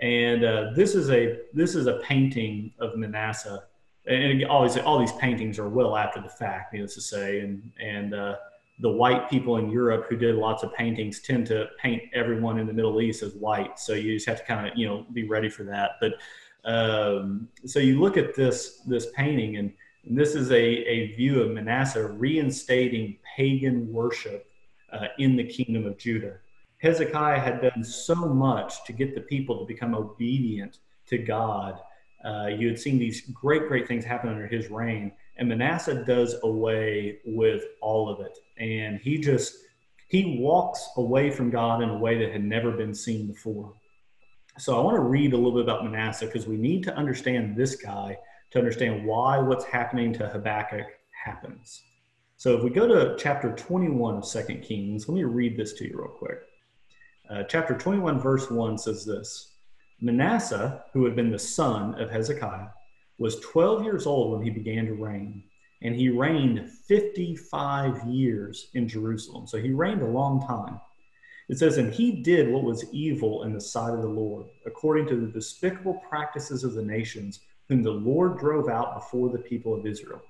and 0.00 0.44
uh, 0.44 0.70
this 0.74 0.94
is 0.94 1.10
a 1.10 1.38
this 1.52 1.74
is 1.74 1.86
a 1.86 1.94
painting 1.98 2.72
of 2.80 2.96
Manasseh. 2.96 3.64
And 4.06 4.44
always 4.44 4.76
all 4.76 4.98
these 4.98 5.12
paintings 5.12 5.58
are 5.58 5.68
well 5.68 5.96
after 5.96 6.20
the 6.20 6.28
fact, 6.28 6.74
needless 6.74 6.94
to 6.94 7.00
say, 7.00 7.40
and 7.40 7.70
and 7.80 8.14
uh, 8.14 8.36
the 8.80 8.90
white 8.90 9.30
people 9.30 9.56
in 9.58 9.70
Europe 9.70 10.06
who 10.08 10.16
did 10.16 10.34
lots 10.34 10.62
of 10.62 10.74
paintings 10.74 11.20
tend 11.20 11.46
to 11.46 11.68
paint 11.80 12.02
everyone 12.12 12.58
in 12.58 12.66
the 12.66 12.72
Middle 12.72 13.00
East 13.00 13.22
as 13.22 13.34
white. 13.34 13.78
So 13.78 13.92
you 13.94 14.14
just 14.14 14.26
have 14.26 14.38
to 14.38 14.44
kind 14.44 14.66
of 14.66 14.76
you 14.76 14.86
know 14.86 15.06
be 15.12 15.28
ready 15.28 15.48
for 15.48 15.64
that. 15.64 15.92
But 16.00 16.14
um, 16.64 17.48
so 17.64 17.78
you 17.78 18.00
look 18.00 18.16
at 18.16 18.34
this 18.34 18.80
this 18.86 19.06
painting, 19.14 19.56
and, 19.56 19.72
and 20.06 20.18
this 20.18 20.34
is 20.34 20.50
a, 20.50 20.56
a 20.56 21.14
view 21.14 21.42
of 21.42 21.50
Manasseh 21.50 22.06
reinstating 22.06 23.16
pagan 23.36 23.90
worship 23.92 24.50
uh, 24.92 25.06
in 25.18 25.36
the 25.36 25.44
kingdom 25.44 25.86
of 25.86 25.96
Judah. 25.96 26.38
Hezekiah 26.78 27.40
had 27.40 27.62
done 27.62 27.82
so 27.82 28.14
much 28.14 28.84
to 28.84 28.92
get 28.92 29.14
the 29.14 29.22
people 29.22 29.58
to 29.58 29.64
become 29.66 29.94
obedient 29.94 30.78
to 31.06 31.16
God. 31.16 31.80
Uh, 32.24 32.46
you 32.46 32.68
had 32.68 32.78
seen 32.78 32.98
these 32.98 33.22
great, 33.32 33.68
great 33.68 33.88
things 33.88 34.04
happen 34.04 34.30
under 34.30 34.46
his 34.46 34.70
reign. 34.70 35.12
And 35.36 35.48
Manasseh 35.48 36.04
does 36.04 36.36
away 36.42 37.20
with 37.24 37.64
all 37.80 38.08
of 38.08 38.20
it. 38.20 38.38
And 38.58 39.00
he 39.00 39.18
just, 39.18 39.56
he 40.08 40.38
walks 40.38 40.86
away 40.98 41.30
from 41.30 41.50
God 41.50 41.82
in 41.82 41.88
a 41.88 41.98
way 41.98 42.18
that 42.18 42.32
had 42.32 42.44
never 42.44 42.70
been 42.70 42.94
seen 42.94 43.26
before. 43.26 43.72
So 44.58 44.78
I 44.78 44.84
want 44.84 44.96
to 44.96 45.00
read 45.00 45.32
a 45.32 45.36
little 45.36 45.52
bit 45.52 45.62
about 45.62 45.84
Manasseh 45.84 46.26
because 46.26 46.46
we 46.46 46.56
need 46.56 46.84
to 46.84 46.94
understand 46.94 47.56
this 47.56 47.76
guy 47.76 48.18
to 48.54 48.60
understand 48.60 49.04
why 49.04 49.36
what's 49.36 49.64
happening 49.64 50.12
to 50.12 50.28
Habakkuk 50.28 50.86
happens. 51.10 51.82
So 52.36 52.56
if 52.56 52.62
we 52.62 52.70
go 52.70 52.86
to 52.86 53.16
chapter 53.18 53.52
21 53.52 54.18
of 54.18 54.24
Second 54.24 54.62
Kings, 54.62 55.08
let 55.08 55.16
me 55.16 55.24
read 55.24 55.56
this 55.56 55.72
to 55.74 55.84
you 55.84 55.98
real 55.98 56.16
quick. 56.16 56.38
Uh, 57.28 57.42
chapter 57.48 57.76
21, 57.76 58.20
verse 58.20 58.48
1 58.52 58.78
says 58.78 59.04
this 59.04 59.54
Manasseh, 60.00 60.84
who 60.92 61.04
had 61.04 61.16
been 61.16 61.32
the 61.32 61.38
son 61.38 62.00
of 62.00 62.10
Hezekiah, 62.10 62.68
was 63.18 63.40
12 63.40 63.82
years 63.82 64.06
old 64.06 64.38
when 64.38 64.46
he 64.46 64.50
began 64.50 64.86
to 64.86 64.94
reign, 64.94 65.42
and 65.82 65.96
he 65.96 66.08
reigned 66.08 66.70
55 66.86 68.06
years 68.06 68.70
in 68.74 68.86
Jerusalem. 68.86 69.48
So 69.48 69.58
he 69.58 69.72
reigned 69.72 70.02
a 70.02 70.06
long 70.06 70.46
time. 70.46 70.80
It 71.48 71.58
says, 71.58 71.78
And 71.78 71.92
he 71.92 72.22
did 72.22 72.52
what 72.52 72.62
was 72.62 72.86
evil 72.92 73.42
in 73.42 73.52
the 73.52 73.60
sight 73.60 73.94
of 73.94 74.02
the 74.02 74.08
Lord, 74.08 74.46
according 74.64 75.08
to 75.08 75.16
the 75.16 75.32
despicable 75.32 76.00
practices 76.08 76.62
of 76.62 76.74
the 76.74 76.84
nations, 76.84 77.40
whom 77.68 77.82
the 77.82 77.90
Lord 77.90 78.38
drove 78.38 78.68
out 78.68 78.94
before 78.94 79.30
the 79.30 79.38
people 79.38 79.74
of 79.74 79.86
Israel. 79.86 80.22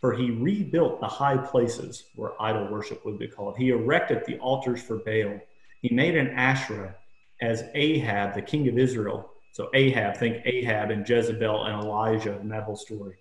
For 0.00 0.12
he 0.12 0.30
rebuilt 0.30 1.00
the 1.00 1.06
high 1.06 1.36
places 1.36 2.04
where 2.14 2.40
idol 2.40 2.68
worship 2.70 3.04
would 3.04 3.18
be 3.18 3.28
called. 3.28 3.56
He 3.56 3.70
erected 3.70 4.22
the 4.26 4.38
altars 4.38 4.82
for 4.82 4.98
Baal. 4.98 5.40
He 5.80 5.94
made 5.94 6.16
an 6.16 6.28
Asherah 6.30 6.94
as 7.40 7.64
Ahab, 7.74 8.34
the 8.34 8.42
king 8.42 8.68
of 8.68 8.78
Israel. 8.78 9.30
So 9.52 9.70
Ahab, 9.72 10.16
think 10.16 10.42
Ahab 10.44 10.90
and 10.90 11.08
Jezebel 11.08 11.64
and 11.64 11.82
Elijah 11.82 12.38
and 12.38 12.50
that 12.50 12.64
whole 12.64 12.76
story. 12.76 13.14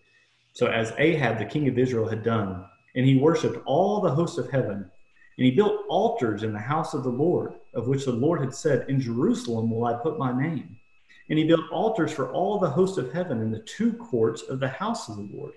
So 0.54 0.68
as 0.68 0.94
Ahab, 0.98 1.38
the 1.38 1.46
king 1.46 1.68
of 1.68 1.78
Israel, 1.78 2.08
had 2.08 2.24
done, 2.24 2.66
and 2.96 3.06
he 3.06 3.18
worshipped 3.18 3.66
all 3.66 4.02
the 4.02 4.12
hosts 4.12 4.38
of 4.38 4.52
heaven 4.52 4.90
and 5.38 5.46
he 5.46 5.52
built 5.52 5.86
altars 5.90 6.44
in 6.44 6.54
the 6.54 6.60
house 6.60 6.94
of 6.94 7.04
the 7.04 7.10
Lord, 7.10 7.56
of 7.74 7.88
which 7.88 8.06
the 8.06 8.12
Lord 8.12 8.42
had 8.42 8.54
said, 8.54 8.88
In 8.88 9.00
Jerusalem 9.00 9.72
will 9.72 9.86
I 9.86 9.94
put 9.94 10.20
my 10.20 10.32
name. 10.32 10.78
And 11.30 11.40
he 11.40 11.46
built 11.46 11.72
altars 11.72 12.12
for 12.12 12.32
all 12.32 12.60
the 12.60 12.70
hosts 12.70 12.98
of 12.98 13.14
heaven 13.14 13.42
in 13.42 13.52
the 13.52 13.60
two 13.60 13.94
courts 13.94 14.42
of 14.44 14.60
the 14.60 14.68
house 14.68 15.10
of 15.10 15.18
the 15.18 15.30
Lord. 15.34 15.54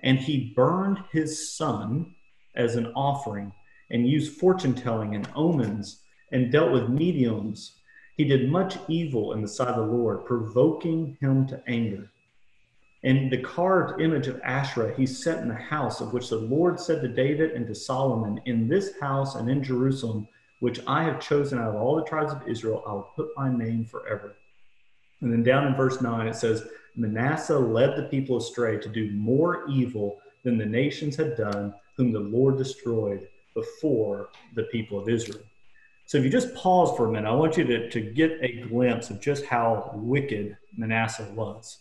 And 0.00 0.18
he 0.18 0.52
burned 0.54 1.02
his 1.10 1.56
son 1.56 2.14
as 2.54 2.76
an 2.76 2.92
offering, 2.94 3.52
and 3.90 4.08
used 4.08 4.38
fortune 4.38 4.74
telling 4.74 5.14
and 5.14 5.28
omens, 5.34 6.02
and 6.32 6.52
dealt 6.52 6.72
with 6.72 6.90
mediums. 6.90 7.76
He 8.16 8.24
did 8.24 8.50
much 8.50 8.76
evil 8.88 9.32
in 9.32 9.42
the 9.42 9.48
sight 9.48 9.68
of 9.68 9.86
the 9.86 9.92
Lord, 9.92 10.26
provoking 10.26 11.16
him 11.20 11.46
to 11.46 11.62
anger. 11.66 12.10
And 13.04 13.30
the 13.30 13.42
carved 13.42 14.00
image 14.00 14.26
of 14.26 14.40
Asherah 14.42 14.94
he 14.96 15.06
set 15.06 15.40
in 15.40 15.48
the 15.48 15.54
house 15.54 16.00
of 16.00 16.12
which 16.12 16.28
the 16.28 16.36
Lord 16.36 16.80
said 16.80 17.00
to 17.00 17.08
David 17.08 17.52
and 17.52 17.66
to 17.68 17.74
Solomon, 17.74 18.40
In 18.44 18.68
this 18.68 18.98
house 19.00 19.36
and 19.36 19.48
in 19.48 19.62
Jerusalem, 19.62 20.26
which 20.58 20.80
I 20.86 21.04
have 21.04 21.20
chosen 21.20 21.60
out 21.60 21.68
of 21.68 21.76
all 21.76 21.94
the 21.94 22.04
tribes 22.04 22.32
of 22.32 22.46
Israel, 22.48 22.82
I 22.86 22.92
will 22.92 23.12
put 23.14 23.28
my 23.36 23.54
name 23.56 23.84
forever. 23.84 24.36
And 25.20 25.32
then 25.32 25.42
down 25.42 25.66
in 25.66 25.74
verse 25.74 26.00
9, 26.00 26.26
it 26.26 26.36
says, 26.36 26.66
Manasseh 26.96 27.58
led 27.58 27.96
the 27.96 28.04
people 28.04 28.36
astray 28.36 28.78
to 28.78 28.88
do 28.88 29.10
more 29.12 29.68
evil 29.68 30.18
than 30.44 30.58
the 30.58 30.66
nations 30.66 31.16
had 31.16 31.36
done, 31.36 31.74
whom 31.96 32.12
the 32.12 32.20
Lord 32.20 32.56
destroyed 32.56 33.28
before 33.54 34.30
the 34.54 34.64
people 34.64 34.98
of 34.98 35.08
Israel. 35.08 35.42
So 36.06 36.18
if 36.18 36.24
you 36.24 36.30
just 36.30 36.54
pause 36.54 36.96
for 36.96 37.08
a 37.08 37.12
minute, 37.12 37.28
I 37.28 37.34
want 37.34 37.56
you 37.56 37.64
to, 37.64 37.90
to 37.90 38.00
get 38.00 38.38
a 38.40 38.62
glimpse 38.68 39.10
of 39.10 39.20
just 39.20 39.44
how 39.44 39.90
wicked 39.94 40.56
Manasseh 40.76 41.28
was. 41.34 41.78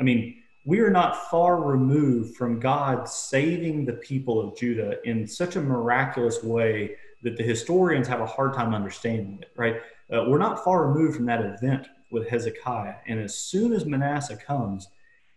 I 0.00 0.02
mean, 0.02 0.42
we 0.64 0.80
are 0.80 0.90
not 0.90 1.30
far 1.30 1.60
removed 1.60 2.36
from 2.36 2.60
God 2.60 3.08
saving 3.08 3.84
the 3.84 3.94
people 3.94 4.40
of 4.40 4.56
Judah 4.56 4.96
in 5.04 5.26
such 5.26 5.56
a 5.56 5.60
miraculous 5.60 6.42
way 6.42 6.96
that 7.22 7.36
the 7.36 7.42
historians 7.42 8.08
have 8.08 8.20
a 8.20 8.26
hard 8.26 8.54
time 8.54 8.74
understanding 8.74 9.38
it, 9.42 9.52
right? 9.56 9.76
Uh, 10.12 10.24
we're 10.26 10.38
not 10.38 10.64
far 10.64 10.88
removed 10.88 11.16
from 11.16 11.26
that 11.26 11.40
event 11.40 11.86
with 12.12 12.28
Hezekiah. 12.28 12.96
And 13.06 13.18
as 13.18 13.34
soon 13.34 13.72
as 13.72 13.84
Manasseh 13.84 14.36
comes, 14.36 14.88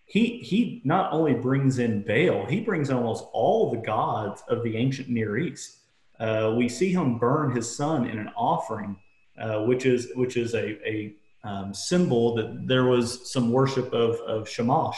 he, 0.05 0.37
he 0.37 0.81
not 0.83 1.11
only 1.11 1.33
brings 1.33 1.79
in 1.79 2.03
Baal, 2.03 2.45
he 2.45 2.59
brings 2.59 2.91
almost 2.91 3.25
all 3.33 3.71
the 3.71 3.77
gods 3.77 4.43
of 4.47 4.63
the 4.63 4.77
ancient 4.77 5.09
Near 5.09 5.37
East. 5.37 5.77
Uh, 6.19 6.53
we 6.55 6.69
see 6.69 6.91
him 6.91 7.17
burn 7.17 7.55
his 7.55 7.75
son 7.75 8.07
in 8.07 8.19
an 8.19 8.29
offering, 8.37 8.95
uh, 9.39 9.63
which 9.63 9.85
is 9.85 10.09
which 10.15 10.37
is 10.37 10.53
a, 10.53 10.87
a 10.87 11.15
um, 11.43 11.73
symbol 11.73 12.35
that 12.35 12.67
there 12.67 12.85
was 12.85 13.31
some 13.31 13.51
worship 13.51 13.91
of, 13.93 14.15
of 14.21 14.47
Shamash. 14.47 14.97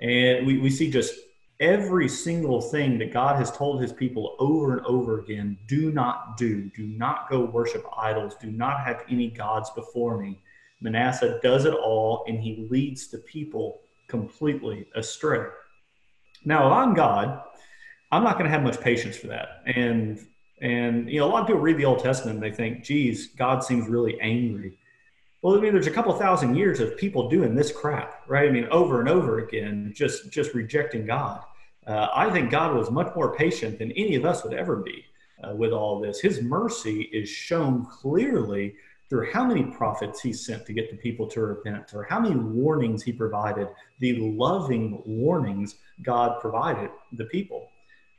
And 0.00 0.46
we, 0.46 0.58
we 0.58 0.70
see 0.70 0.90
just 0.90 1.14
every 1.60 2.08
single 2.08 2.60
thing 2.60 2.98
that 2.98 3.12
God 3.12 3.36
has 3.36 3.50
told 3.50 3.82
his 3.82 3.92
people 3.92 4.34
over 4.38 4.76
and 4.76 4.86
over 4.86 5.20
again 5.20 5.58
do 5.66 5.92
not 5.92 6.36
do, 6.36 6.70
do 6.74 6.86
not 6.86 7.28
go 7.30 7.44
worship 7.44 7.84
idols, 7.96 8.34
do 8.40 8.50
not 8.50 8.80
have 8.80 9.02
any 9.10 9.28
gods 9.28 9.70
before 9.70 10.18
me. 10.18 10.40
Manasseh 10.80 11.38
does 11.42 11.64
it 11.64 11.74
all 11.74 12.24
and 12.26 12.40
he 12.40 12.66
leads 12.70 13.08
the 13.08 13.18
people 13.18 13.80
completely 14.08 14.86
astray. 14.94 15.46
Now, 16.44 16.66
if 16.66 16.72
I'm 16.72 16.94
God, 16.94 17.42
I'm 18.10 18.24
not 18.24 18.34
going 18.34 18.44
to 18.44 18.50
have 18.50 18.62
much 18.62 18.80
patience 18.80 19.16
for 19.16 19.28
that. 19.28 19.62
And 19.66 20.18
and 20.62 21.10
you 21.10 21.20
know, 21.20 21.26
a 21.26 21.30
lot 21.30 21.40
of 21.40 21.46
people 21.46 21.62
read 21.62 21.78
the 21.78 21.86
Old 21.86 22.00
Testament 22.00 22.36
and 22.36 22.42
they 22.42 22.54
think, 22.54 22.84
geez, 22.84 23.28
God 23.28 23.64
seems 23.64 23.88
really 23.88 24.20
angry. 24.20 24.78
Well, 25.42 25.56
I 25.56 25.60
mean, 25.60 25.72
there's 25.72 25.86
a 25.86 25.90
couple 25.90 26.12
thousand 26.12 26.54
years 26.54 26.80
of 26.80 26.98
people 26.98 27.30
doing 27.30 27.54
this 27.54 27.72
crap, 27.72 28.22
right? 28.28 28.46
I 28.46 28.52
mean, 28.52 28.66
over 28.70 29.00
and 29.00 29.08
over 29.08 29.38
again, 29.38 29.92
just 29.94 30.30
just 30.30 30.54
rejecting 30.54 31.06
God. 31.06 31.42
Uh, 31.86 32.08
I 32.14 32.30
think 32.30 32.50
God 32.50 32.76
was 32.76 32.90
much 32.90 33.14
more 33.16 33.34
patient 33.34 33.78
than 33.78 33.90
any 33.92 34.16
of 34.16 34.26
us 34.26 34.44
would 34.44 34.52
ever 34.52 34.76
be 34.76 35.04
uh, 35.42 35.54
with 35.54 35.72
all 35.72 35.98
this. 35.98 36.20
His 36.20 36.42
mercy 36.42 37.02
is 37.12 37.28
shown 37.28 37.86
clearly 37.86 38.74
through 39.10 39.30
how 39.32 39.44
many 39.44 39.64
prophets 39.64 40.22
he 40.22 40.32
sent 40.32 40.64
to 40.64 40.72
get 40.72 40.90
the 40.90 40.96
people 40.96 41.26
to 41.26 41.40
repent, 41.42 41.92
or 41.92 42.04
how 42.04 42.18
many 42.20 42.36
warnings 42.36 43.02
he 43.02 43.12
provided, 43.12 43.68
the 43.98 44.18
loving 44.20 45.02
warnings 45.04 45.74
God 46.02 46.40
provided 46.40 46.90
the 47.12 47.24
people. 47.26 47.70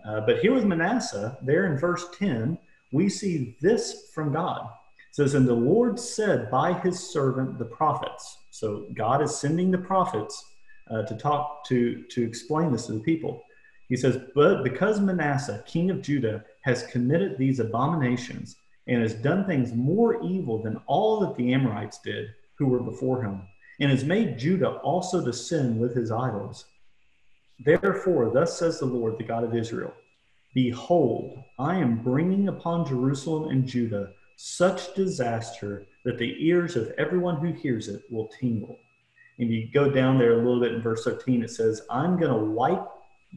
Uh, 0.06 0.22
but 0.22 0.40
here 0.40 0.54
with 0.54 0.66
Manasseh, 0.66 1.38
there 1.42 1.66
in 1.66 1.78
verse 1.78 2.06
10, 2.20 2.60
we 2.92 3.08
see 3.08 3.56
this 3.62 4.10
from 4.14 4.34
God 4.34 4.70
says, 5.12 5.34
And 5.34 5.48
the 5.48 5.54
Lord 5.54 6.00
said 6.00 6.50
by 6.50 6.74
his 6.74 7.00
servant 7.00 7.60
the 7.60 7.66
prophets. 7.66 8.40
So 8.50 8.88
God 8.94 9.22
is 9.22 9.36
sending 9.36 9.70
the 9.70 9.78
prophets 9.78 10.46
uh, 10.90 11.04
to 11.04 11.16
talk 11.16 11.66
to 11.66 12.04
to 12.04 12.24
explain 12.24 12.72
this 12.72 12.88
to 12.88 12.94
the 12.94 13.00
people. 13.02 13.44
He 13.90 13.96
says, 13.96 14.20
But 14.34 14.64
because 14.64 15.00
Manasseh, 15.00 15.64
king 15.68 15.90
of 15.90 16.02
Judah, 16.02 16.44
has 16.62 16.84
committed 16.88 17.38
these 17.38 17.60
abominations 17.60 18.56
and 18.88 19.02
has 19.02 19.14
done 19.14 19.46
things 19.46 19.74
more 19.74 20.24
evil 20.24 20.62
than 20.62 20.82
all 20.88 21.20
that 21.22 21.36
the 21.36 21.54
Amorites 21.54 22.00
did 22.00 22.30
who 22.58 22.68
were 22.68 22.82
before 22.82 23.24
him, 23.24 23.42
and 23.80 23.90
has 23.90 24.04
made 24.04 24.38
Judah 24.38 24.78
also 24.78 25.24
to 25.24 25.34
sin 25.34 25.80
with 25.80 25.96
his 25.96 26.12
idols. 26.12 26.66
Therefore, 27.60 28.32
thus 28.34 28.58
says 28.58 28.80
the 28.80 28.86
Lord, 28.86 29.18
the 29.18 29.24
God 29.24 29.44
of 29.44 29.56
Israel 29.56 29.94
Behold, 30.54 31.42
I 31.60 31.76
am 31.76 32.04
bringing 32.04 32.50
upon 32.50 32.86
Jerusalem 32.86 33.50
and 33.50 33.66
Judah 33.66 34.12
such 34.36 34.94
disaster 34.96 35.86
that 36.04 36.18
the 36.18 36.36
ears 36.46 36.76
of 36.76 36.92
everyone 36.98 37.38
who 37.38 37.54
hears 37.54 37.88
it 37.88 38.04
will 38.10 38.28
tingle. 38.28 38.78
And 39.38 39.50
you 39.50 39.70
go 39.72 39.90
down 39.90 40.18
there 40.18 40.34
a 40.34 40.38
little 40.38 40.60
bit 40.60 40.74
in 40.74 40.82
verse 40.82 41.06
13, 41.06 41.44
it 41.44 41.52
says, 41.52 41.84
I'm 41.90 42.20
going 42.20 42.32
to 42.32 42.52
wipe 42.52 42.86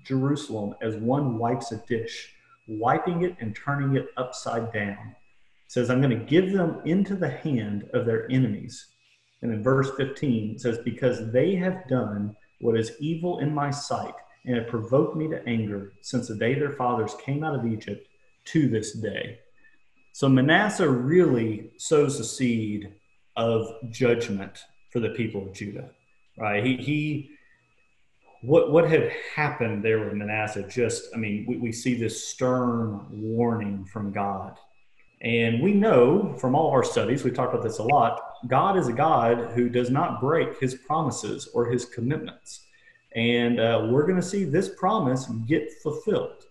Jerusalem 0.03 0.75
as 0.83 0.97
one 0.97 1.39
wipes 1.39 1.73
a 1.73 1.77
dish, 1.87 2.35
wiping 2.67 3.23
it 3.23 3.37
and 3.41 3.55
turning 3.55 3.97
it 3.97 4.09
upside 4.17 4.73
down. 4.73 5.15
Says, 5.67 5.91
I'm 5.91 6.01
going 6.01 6.19
to 6.19 6.25
give 6.25 6.53
them 6.53 6.81
into 6.85 7.17
the 7.17 7.31
hand 7.31 7.89
of 7.95 8.07
their 8.07 8.31
enemies. 8.31 8.87
And 9.43 9.53
in 9.53 9.63
verse 9.63 9.91
15, 9.97 10.53
it 10.53 10.61
says, 10.61 10.79
Because 10.85 11.33
they 11.33 11.55
have 11.57 11.89
done 11.89 12.37
what 12.61 12.79
is 12.79 12.93
evil 13.01 13.41
in 13.41 13.55
my 13.55 13.71
sight 13.71 14.15
and 14.45 14.57
have 14.57 14.69
provoked 14.69 15.17
me 15.17 15.29
to 15.29 15.47
anger 15.47 15.93
since 16.01 16.29
the 16.29 16.35
day 16.35 16.55
their 16.55 16.73
fathers 16.73 17.15
came 17.25 17.43
out 17.43 17.55
of 17.55 17.67
Egypt 17.67 18.09
to 18.47 18.69
this 18.69 18.93
day. 18.93 19.39
So 20.13 20.29
Manasseh 20.29 20.89
really 20.89 21.73
sows 21.77 22.19
the 22.19 22.25
seed 22.25 22.95
of 23.37 23.67
judgment 23.91 24.65
for 24.91 25.01
the 25.01 25.11
people 25.11 25.47
of 25.47 25.53
Judah, 25.53 25.91
right? 26.39 26.65
He, 26.65 26.77
he 26.77 27.31
what 28.45 28.71
what 28.71 28.89
had 28.89 29.11
happened 29.35 29.83
there 29.83 30.05
with 30.05 30.13
Manasseh? 30.13 30.69
Just, 30.69 31.09
I 31.15 31.19
mean, 31.19 31.47
we, 31.49 31.57
we 31.57 31.73
see 31.73 31.95
this 31.95 32.29
stern 32.29 33.07
warning 33.11 33.85
from 33.87 34.13
God. 34.13 34.59
And 35.21 35.63
we 35.63 35.73
know 35.73 36.35
from 36.39 36.55
all 36.55 36.71
our 36.71 36.85
studies, 36.85 37.25
we've 37.25 37.35
talked 37.35 37.55
about 37.55 37.65
this 37.65 37.79
a 37.79 37.83
lot, 37.83 38.21
God 38.47 38.77
is 38.77 38.89
a 38.89 38.93
God 38.93 39.53
who 39.53 39.69
does 39.69 39.91
not 39.91 40.21
break 40.21 40.61
his 40.61 40.75
promises 40.75 41.49
or 41.55 41.67
his 41.67 41.87
commitments. 41.87 42.67
And 43.15 43.61
uh, 43.61 43.87
we're 43.91 44.07
going 44.07 44.21
to 44.21 44.27
see 44.27 44.45
this 44.45 44.69
promise 44.69 45.27
get 45.47 45.73
fulfilled. 45.83 46.45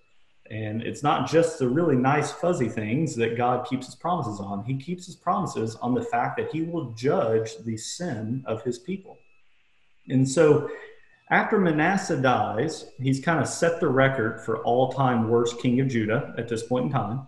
And 0.50 0.82
it's 0.82 1.04
not 1.04 1.30
just 1.30 1.60
the 1.60 1.68
really 1.68 1.96
nice, 1.96 2.32
fuzzy 2.32 2.70
things 2.70 3.16
that 3.16 3.38
God 3.38 3.68
keeps 3.68 3.86
his 3.86 3.96
promises 3.96 4.40
on. 4.40 4.64
He 4.64 4.78
keeps 4.78 5.06
his 5.06 5.16
promises 5.16 5.76
on 5.76 5.94
the 5.94 6.04
fact 6.04 6.38
that 6.38 6.52
he 6.52 6.64
will 6.64 6.92
judge 6.94 7.58
the 7.66 7.78
sin 7.78 8.44
of 8.46 8.64
his 8.64 8.80
people. 8.80 9.20
And 10.10 10.28
so 10.28 10.70
after 11.30 11.58
Manasseh 11.58 12.22
dies, 12.22 12.92
he's 13.00 13.20
kind 13.20 13.40
of 13.40 13.48
set 13.48 13.80
the 13.80 13.88
record 13.88 14.42
for 14.42 14.64
all 14.64 14.92
time 14.92 15.30
worst 15.30 15.60
king 15.60 15.80
of 15.80 15.88
Judah 15.88 16.34
at 16.38 16.48
this 16.48 16.64
point 16.64 16.86
in 16.86 16.92
time. 16.92 17.28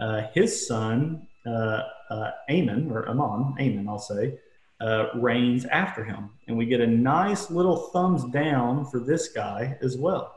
Uh, 0.00 0.22
his 0.32 0.66
son, 0.66 1.26
uh, 1.46 1.82
uh, 2.08 2.30
Amon, 2.50 2.90
or 2.90 3.06
Amon, 3.08 3.54
Amon, 3.60 3.86
I'll 3.86 3.98
say, 3.98 4.38
uh, 4.80 5.08
reigns 5.14 5.66
after 5.66 6.02
him. 6.02 6.30
And 6.48 6.56
we 6.56 6.64
get 6.64 6.80
a 6.80 6.86
nice 6.86 7.50
little 7.50 7.76
thumbs 7.92 8.24
down 8.32 8.86
for 8.86 8.98
this 8.98 9.28
guy 9.28 9.76
as 9.82 9.98
well. 9.98 10.36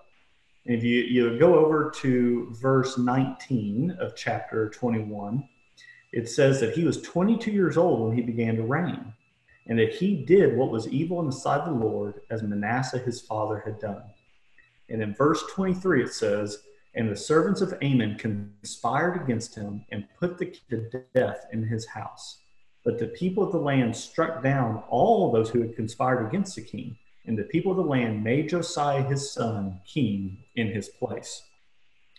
If 0.65 0.83
you, 0.83 1.01
you 1.01 1.39
go 1.39 1.55
over 1.55 1.91
to 2.01 2.53
verse 2.61 2.97
19 2.97 3.91
of 3.99 4.15
chapter 4.15 4.69
21, 4.69 5.47
it 6.11 6.29
says 6.29 6.59
that 6.59 6.73
he 6.73 6.83
was 6.83 7.01
22 7.01 7.51
years 7.51 7.77
old 7.77 8.07
when 8.07 8.17
he 8.17 8.21
began 8.21 8.55
to 8.57 8.63
reign, 8.63 9.13
and 9.67 9.79
that 9.79 9.93
he 9.93 10.25
did 10.25 10.57
what 10.57 10.71
was 10.71 10.89
evil 10.89 11.19
in 11.21 11.25
the 11.25 11.31
sight 11.31 11.61
of 11.61 11.79
the 11.79 11.85
Lord, 11.85 12.21
as 12.29 12.43
Manasseh 12.43 12.99
his 12.99 13.21
father 13.21 13.61
had 13.65 13.79
done. 13.79 14.03
And 14.89 15.01
in 15.01 15.15
verse 15.15 15.43
23, 15.53 16.03
it 16.03 16.13
says, 16.13 16.59
And 16.95 17.09
the 17.09 17.15
servants 17.15 17.61
of 17.61 17.73
Amon 17.83 18.17
conspired 18.17 19.21
against 19.21 19.55
him 19.55 19.85
and 19.91 20.07
put 20.19 20.37
the 20.37 20.55
to 20.69 21.03
death 21.15 21.47
in 21.51 21.63
his 21.63 21.87
house. 21.87 22.39
But 22.85 22.99
the 22.99 23.07
people 23.07 23.43
of 23.43 23.51
the 23.51 23.59
land 23.59 23.95
struck 23.95 24.43
down 24.43 24.83
all 24.89 25.31
those 25.31 25.49
who 25.49 25.61
had 25.61 25.75
conspired 25.75 26.27
against 26.27 26.55
the 26.55 26.61
king, 26.61 26.97
and 27.25 27.37
the 27.37 27.43
people 27.43 27.71
of 27.71 27.77
the 27.77 27.83
land 27.83 28.23
made 28.23 28.49
Josiah 28.49 29.01
his 29.03 29.31
son 29.31 29.79
king 29.85 30.37
in 30.55 30.67
his 30.67 30.89
place. 30.89 31.43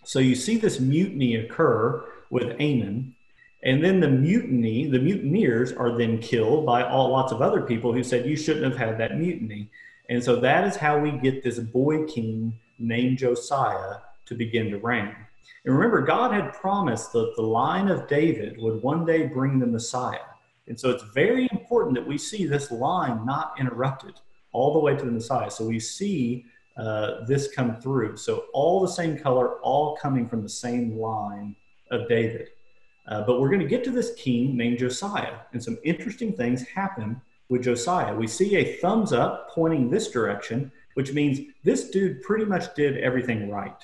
So 0.04 0.18
you 0.18 0.34
see 0.34 0.56
this 0.56 0.80
mutiny 0.80 1.36
occur 1.36 2.04
with 2.30 2.60
Amon, 2.60 3.14
and 3.62 3.82
then 3.82 4.00
the 4.00 4.08
mutiny, 4.08 4.86
the 4.86 4.98
mutineers 4.98 5.72
are 5.72 5.96
then 5.96 6.18
killed 6.18 6.66
by 6.66 6.82
all 6.82 7.10
lots 7.10 7.32
of 7.32 7.40
other 7.40 7.62
people 7.62 7.92
who 7.92 8.02
said 8.02 8.26
you 8.26 8.36
shouldn't 8.36 8.64
have 8.64 8.76
had 8.76 8.98
that 8.98 9.18
mutiny. 9.18 9.70
And 10.10 10.22
so 10.22 10.36
that 10.36 10.66
is 10.66 10.76
how 10.76 10.98
we 10.98 11.12
get 11.12 11.42
this 11.42 11.58
boy 11.58 12.04
king 12.04 12.58
named 12.78 13.18
Josiah 13.18 13.98
to 14.26 14.34
begin 14.34 14.70
to 14.70 14.78
reign. 14.78 15.14
And 15.64 15.74
remember, 15.74 16.02
God 16.02 16.32
had 16.32 16.52
promised 16.52 17.12
that 17.12 17.34
the 17.36 17.42
line 17.42 17.88
of 17.88 18.06
David 18.06 18.58
would 18.58 18.82
one 18.82 19.04
day 19.04 19.26
bring 19.26 19.58
the 19.58 19.66
Messiah. 19.66 20.18
And 20.66 20.78
so 20.78 20.90
it's 20.90 21.04
very 21.14 21.48
important 21.52 21.94
that 21.94 22.06
we 22.06 22.18
see 22.18 22.46
this 22.46 22.70
line 22.70 23.24
not 23.26 23.54
interrupted 23.58 24.14
all 24.52 24.72
the 24.72 24.78
way 24.78 24.96
to 24.96 25.04
the 25.04 25.10
Messiah. 25.10 25.50
So 25.50 25.66
we 25.66 25.80
see 25.80 26.46
uh, 26.76 27.24
this 27.26 27.52
come 27.54 27.76
through. 27.76 28.16
So 28.16 28.46
all 28.52 28.80
the 28.80 28.88
same 28.88 29.18
color, 29.18 29.60
all 29.60 29.96
coming 29.96 30.28
from 30.28 30.42
the 30.42 30.48
same 30.48 30.98
line 30.98 31.54
of 31.90 32.08
David. 32.08 32.48
Uh, 33.06 33.22
but 33.22 33.40
we're 33.40 33.50
going 33.50 33.60
to 33.60 33.66
get 33.66 33.84
to 33.84 33.90
this 33.90 34.14
king 34.14 34.56
named 34.56 34.78
Josiah, 34.78 35.40
and 35.52 35.62
some 35.62 35.76
interesting 35.84 36.32
things 36.32 36.66
happen 36.66 37.20
with 37.50 37.62
Josiah. 37.62 38.14
We 38.14 38.26
see 38.26 38.56
a 38.56 38.76
thumbs 38.78 39.12
up 39.12 39.50
pointing 39.50 39.90
this 39.90 40.10
direction, 40.10 40.72
which 40.94 41.12
means 41.12 41.40
this 41.64 41.90
dude 41.90 42.22
pretty 42.22 42.46
much 42.46 42.74
did 42.74 42.96
everything 42.98 43.50
right. 43.50 43.76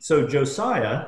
So, 0.00 0.26
Josiah, 0.26 1.06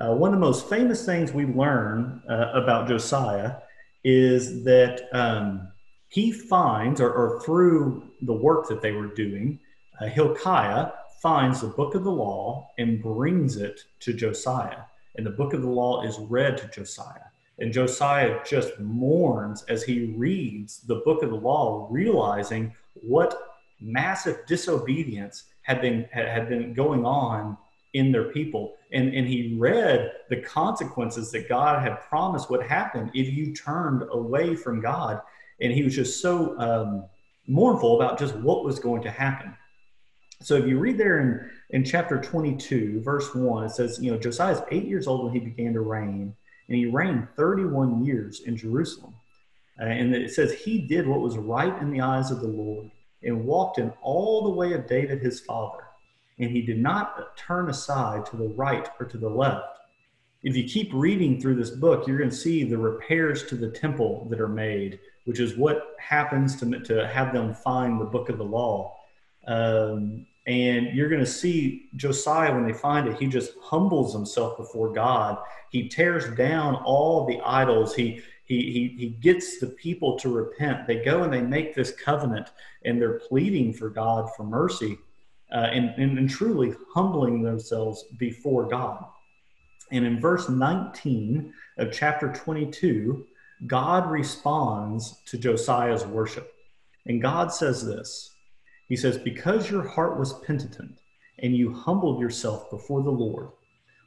uh, 0.00 0.14
one 0.14 0.34
of 0.34 0.40
the 0.40 0.44
most 0.44 0.68
famous 0.68 1.06
things 1.06 1.32
we 1.32 1.46
learn 1.46 2.22
uh, 2.28 2.50
about 2.54 2.88
Josiah 2.88 3.58
is 4.02 4.64
that 4.64 5.02
um, 5.12 5.68
he 6.08 6.32
finds, 6.32 7.00
or, 7.00 7.12
or, 7.12 7.40
through 7.42 8.10
the 8.22 8.32
work 8.32 8.68
that 8.68 8.82
they 8.82 8.90
were 8.90 9.14
doing, 9.14 9.60
uh, 10.00 10.06
Hilkiah 10.06 10.90
finds 11.22 11.60
the 11.60 11.68
book 11.68 11.94
of 11.94 12.02
the 12.02 12.10
law 12.10 12.68
and 12.78 13.00
brings 13.00 13.56
it 13.56 13.80
to 14.00 14.12
Josiah. 14.12 14.82
And 15.14 15.24
the 15.24 15.30
book 15.30 15.52
of 15.52 15.62
the 15.62 15.70
law 15.70 16.02
is 16.02 16.18
read 16.18 16.58
to 16.58 16.68
Josiah. 16.68 17.30
And 17.60 17.72
Josiah 17.72 18.40
just 18.44 18.80
mourns 18.80 19.62
as 19.68 19.84
he 19.84 20.06
reads 20.16 20.80
the 20.80 20.96
book 21.04 21.22
of 21.22 21.30
the 21.30 21.36
law, 21.36 21.86
realizing 21.92 22.74
what 22.94 23.38
massive 23.80 24.38
disobedience 24.48 25.44
had 25.62 25.80
been 25.80 26.08
had 26.12 26.48
been 26.48 26.72
going 26.72 27.04
on 27.04 27.56
in 27.94 28.12
their 28.12 28.24
people. 28.24 28.74
And, 28.92 29.14
and 29.14 29.26
he 29.26 29.56
read 29.58 30.12
the 30.28 30.36
consequences 30.36 31.30
that 31.32 31.48
God 31.48 31.82
had 31.82 32.00
promised 32.08 32.50
would 32.50 32.62
happen 32.62 33.10
if 33.14 33.32
you 33.32 33.54
turned 33.54 34.04
away 34.10 34.54
from 34.54 34.80
God. 34.80 35.20
And 35.60 35.72
he 35.72 35.82
was 35.82 35.94
just 35.94 36.20
so 36.20 36.58
um, 36.58 37.04
mournful 37.46 38.00
about 38.00 38.18
just 38.18 38.34
what 38.36 38.64
was 38.64 38.78
going 38.78 39.02
to 39.02 39.10
happen. 39.10 39.54
So 40.40 40.56
if 40.56 40.66
you 40.66 40.78
read 40.78 40.98
there 40.98 41.20
in, 41.20 41.50
in 41.70 41.84
chapter 41.84 42.20
22, 42.20 43.00
verse 43.02 43.34
1, 43.34 43.64
it 43.64 43.70
says, 43.70 43.98
you 44.02 44.10
know, 44.10 44.18
Josiah 44.18 44.54
is 44.54 44.62
eight 44.70 44.86
years 44.86 45.06
old 45.06 45.24
when 45.24 45.32
he 45.32 45.38
began 45.38 45.72
to 45.74 45.80
reign, 45.80 46.34
and 46.68 46.76
he 46.76 46.86
reigned 46.86 47.28
31 47.36 48.04
years 48.04 48.40
in 48.40 48.56
Jerusalem. 48.56 49.14
Uh, 49.80 49.84
and 49.84 50.14
it 50.14 50.32
says, 50.32 50.52
he 50.52 50.80
did 50.80 51.06
what 51.06 51.20
was 51.20 51.36
right 51.36 51.80
in 51.80 51.90
the 51.90 52.00
eyes 52.00 52.30
of 52.30 52.40
the 52.40 52.48
Lord 52.48 52.90
and 53.22 53.44
walked 53.44 53.78
in 53.78 53.92
all 54.02 54.42
the 54.42 54.50
way 54.50 54.72
of 54.72 54.88
David 54.88 55.20
his 55.20 55.40
father 55.40 55.81
and 56.42 56.50
he 56.50 56.60
did 56.60 56.78
not 56.78 57.36
turn 57.36 57.70
aside 57.70 58.26
to 58.26 58.36
the 58.36 58.48
right 58.48 58.88
or 58.98 59.06
to 59.06 59.16
the 59.16 59.28
left. 59.28 59.78
If 60.42 60.56
you 60.56 60.64
keep 60.64 60.90
reading 60.92 61.40
through 61.40 61.54
this 61.54 61.70
book, 61.70 62.06
you're 62.06 62.18
going 62.18 62.30
to 62.30 62.36
see 62.36 62.64
the 62.64 62.76
repairs 62.76 63.44
to 63.44 63.54
the 63.54 63.70
temple 63.70 64.26
that 64.28 64.40
are 64.40 64.48
made, 64.48 64.98
which 65.24 65.38
is 65.38 65.56
what 65.56 65.94
happens 66.00 66.56
to, 66.56 66.80
to 66.80 67.06
have 67.06 67.32
them 67.32 67.54
find 67.54 68.00
the 68.00 68.06
book 68.06 68.28
of 68.28 68.38
the 68.38 68.44
law. 68.44 68.96
Um, 69.46 70.26
and 70.48 70.88
you're 70.88 71.08
going 71.08 71.20
to 71.20 71.30
see 71.30 71.88
Josiah, 71.94 72.52
when 72.52 72.66
they 72.66 72.72
find 72.72 73.06
it, 73.06 73.20
he 73.20 73.28
just 73.28 73.52
humbles 73.62 74.12
himself 74.12 74.56
before 74.56 74.92
God. 74.92 75.38
He 75.70 75.88
tears 75.88 76.34
down 76.36 76.74
all 76.74 77.24
the 77.24 77.40
idols. 77.44 77.94
He, 77.94 78.20
he, 78.46 78.72
he, 78.72 78.96
he 78.98 79.08
gets 79.10 79.60
the 79.60 79.68
people 79.68 80.18
to 80.18 80.28
repent. 80.28 80.88
They 80.88 81.04
go 81.04 81.22
and 81.22 81.32
they 81.32 81.40
make 81.40 81.76
this 81.76 81.92
covenant, 81.92 82.48
and 82.84 83.00
they're 83.00 83.20
pleading 83.20 83.74
for 83.74 83.88
God 83.88 84.28
for 84.36 84.42
mercy 84.42 84.98
uh, 85.52 85.68
and, 85.72 85.90
and, 85.96 86.18
and 86.18 86.30
truly 86.30 86.74
humbling 86.94 87.42
themselves 87.42 88.04
before 88.18 88.68
God. 88.68 89.04
And 89.90 90.06
in 90.06 90.20
verse 90.20 90.48
19 90.48 91.52
of 91.78 91.92
chapter 91.92 92.32
22, 92.32 93.26
God 93.66 94.10
responds 94.10 95.20
to 95.26 95.38
Josiah's 95.38 96.06
worship. 96.06 96.52
And 97.06 97.20
God 97.20 97.52
says 97.52 97.84
this 97.84 98.30
He 98.88 98.96
says, 98.96 99.18
Because 99.18 99.70
your 99.70 99.86
heart 99.86 100.18
was 100.18 100.32
penitent 100.40 100.98
and 101.38 101.56
you 101.56 101.72
humbled 101.72 102.20
yourself 102.20 102.70
before 102.70 103.02
the 103.02 103.10
Lord, 103.10 103.50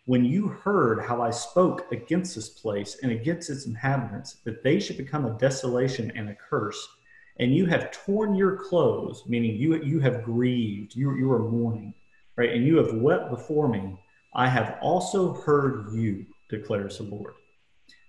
when 0.05 0.23
you 0.25 0.47
heard 0.47 1.03
how 1.03 1.21
I 1.21 1.31
spoke 1.31 1.91
against 1.91 2.36
this 2.36 2.49
place 2.49 2.97
and 3.01 3.12
against 3.12 3.49
its 3.49 3.65
inhabitants, 3.65 4.38
that 4.45 4.63
they 4.63 4.79
should 4.79 4.97
become 4.97 5.25
a 5.25 5.38
desolation 5.38 6.12
and 6.15 6.29
a 6.29 6.36
curse, 6.36 6.88
and 7.37 7.53
you 7.53 7.65
have 7.65 7.91
torn 7.91 8.35
your 8.35 8.57
clothes, 8.57 9.23
meaning 9.27 9.55
you, 9.55 9.81
you 9.83 9.99
have 9.99 10.23
grieved, 10.23 10.95
you, 10.95 11.15
you 11.15 11.31
are 11.31 11.39
mourning, 11.39 11.93
right? 12.37 12.51
And 12.51 12.65
you 12.65 12.77
have 12.77 12.93
wept 12.93 13.29
before 13.29 13.67
me. 13.67 13.97
I 14.33 14.47
have 14.47 14.77
also 14.81 15.33
heard 15.33 15.93
you, 15.93 16.25
declares 16.49 16.97
the 16.97 17.03
Lord. 17.03 17.33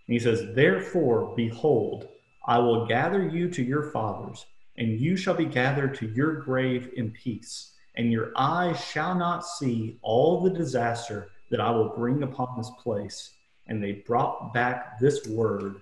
And 0.07 0.15
he 0.15 0.19
says, 0.19 0.55
Therefore, 0.55 1.35
behold, 1.37 2.09
I 2.47 2.59
will 2.59 2.87
gather 2.87 3.29
you 3.29 3.51
to 3.51 3.63
your 3.63 3.91
fathers, 3.91 4.47
and 4.77 5.01
you 5.01 5.17
shall 5.17 5.35
be 5.35 5.45
gathered 5.45 5.97
to 5.97 6.09
your 6.09 6.43
grave 6.43 6.91
in 6.97 7.11
peace, 7.11 7.73
and 7.97 8.13
your 8.13 8.31
eyes 8.37 8.83
shall 8.85 9.17
not 9.17 9.45
see 9.45 9.99
all 10.03 10.41
the 10.41 10.51
disaster 10.51 11.31
that 11.51 11.61
I 11.61 11.71
will 11.71 11.89
bring 11.89 12.23
upon 12.23 12.57
this 12.57 12.71
place. 12.83 13.33
And 13.67 13.83
they 13.83 14.05
brought 14.07 14.55
back 14.55 15.01
this 15.01 15.27
word 15.27 15.81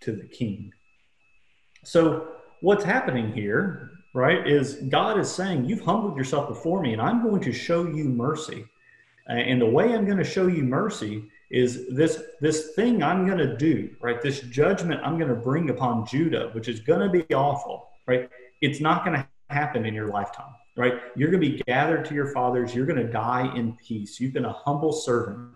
to 0.00 0.12
the 0.12 0.26
king. 0.26 0.72
So, 1.84 2.39
what's 2.60 2.84
happening 2.84 3.32
here, 3.32 3.90
right, 4.14 4.46
is 4.46 4.74
God 4.88 5.18
is 5.18 5.30
saying, 5.30 5.64
You've 5.64 5.84
humbled 5.84 6.16
yourself 6.16 6.48
before 6.48 6.80
me, 6.80 6.92
and 6.92 7.02
I'm 7.02 7.22
going 7.22 7.40
to 7.42 7.52
show 7.52 7.86
you 7.86 8.04
mercy. 8.04 8.64
Uh, 9.28 9.34
and 9.34 9.60
the 9.60 9.66
way 9.66 9.94
I'm 9.94 10.04
going 10.04 10.18
to 10.18 10.24
show 10.24 10.46
you 10.46 10.62
mercy 10.62 11.24
is 11.50 11.88
this 11.88 12.22
this 12.40 12.72
thing 12.74 13.02
I'm 13.02 13.26
going 13.26 13.38
to 13.38 13.56
do, 13.56 13.90
right? 14.00 14.20
This 14.22 14.40
judgment 14.40 15.00
I'm 15.04 15.18
going 15.18 15.28
to 15.28 15.34
bring 15.34 15.70
upon 15.70 16.06
Judah, 16.06 16.50
which 16.52 16.68
is 16.68 16.80
going 16.80 17.00
to 17.00 17.08
be 17.08 17.34
awful, 17.34 17.88
right? 18.06 18.28
It's 18.60 18.80
not 18.80 19.04
going 19.04 19.16
to 19.16 19.26
happen 19.48 19.84
in 19.84 19.94
your 19.94 20.08
lifetime, 20.08 20.54
right? 20.76 20.94
You're 21.16 21.30
going 21.30 21.42
to 21.42 21.50
be 21.50 21.62
gathered 21.66 22.04
to 22.06 22.14
your 22.14 22.32
fathers. 22.32 22.74
You're 22.74 22.86
going 22.86 23.04
to 23.04 23.12
die 23.12 23.52
in 23.56 23.76
peace. 23.76 24.20
You've 24.20 24.32
been 24.32 24.44
a 24.44 24.52
humble 24.52 24.92
servant. 24.92 25.50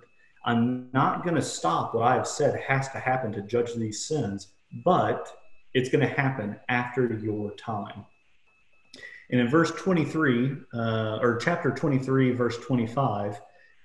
I'm 0.45 0.89
not 0.93 1.23
going 1.23 1.37
to 1.37 1.43
stop 1.43 1.95
what 1.95 2.05
I 2.05 2.15
have 2.15 2.27
said 2.27 2.61
has 2.61 2.89
to 2.91 2.99
happen 2.99 3.33
to 3.33 3.43
judge 3.43 3.75
these 3.75 4.05
sins, 4.05 4.49
but 4.85 5.33
it's 5.75 5.89
going 5.89 6.07
to 6.07 6.15
happen 6.15 6.57
after 6.69 7.13
your 7.15 7.53
time. 7.57 8.05
And 9.31 9.41
in 9.41 9.49
verse 9.49 9.73
23, 9.73 10.57
uh, 10.73 11.19
or 11.21 11.37
chapter 11.37 11.71
23, 11.71 12.33
verse 12.33 12.59
25, 12.59 13.35
uh, 13.35 13.39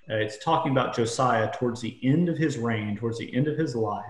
it's 0.08 0.42
talking 0.42 0.72
about 0.72 0.94
Josiah 0.94 1.50
towards 1.52 1.80
the 1.80 1.98
end 2.02 2.28
of 2.28 2.38
his 2.38 2.58
reign, 2.58 2.96
towards 2.96 3.18
the 3.18 3.34
end 3.34 3.48
of 3.48 3.58
his 3.58 3.74
life. 3.74 4.04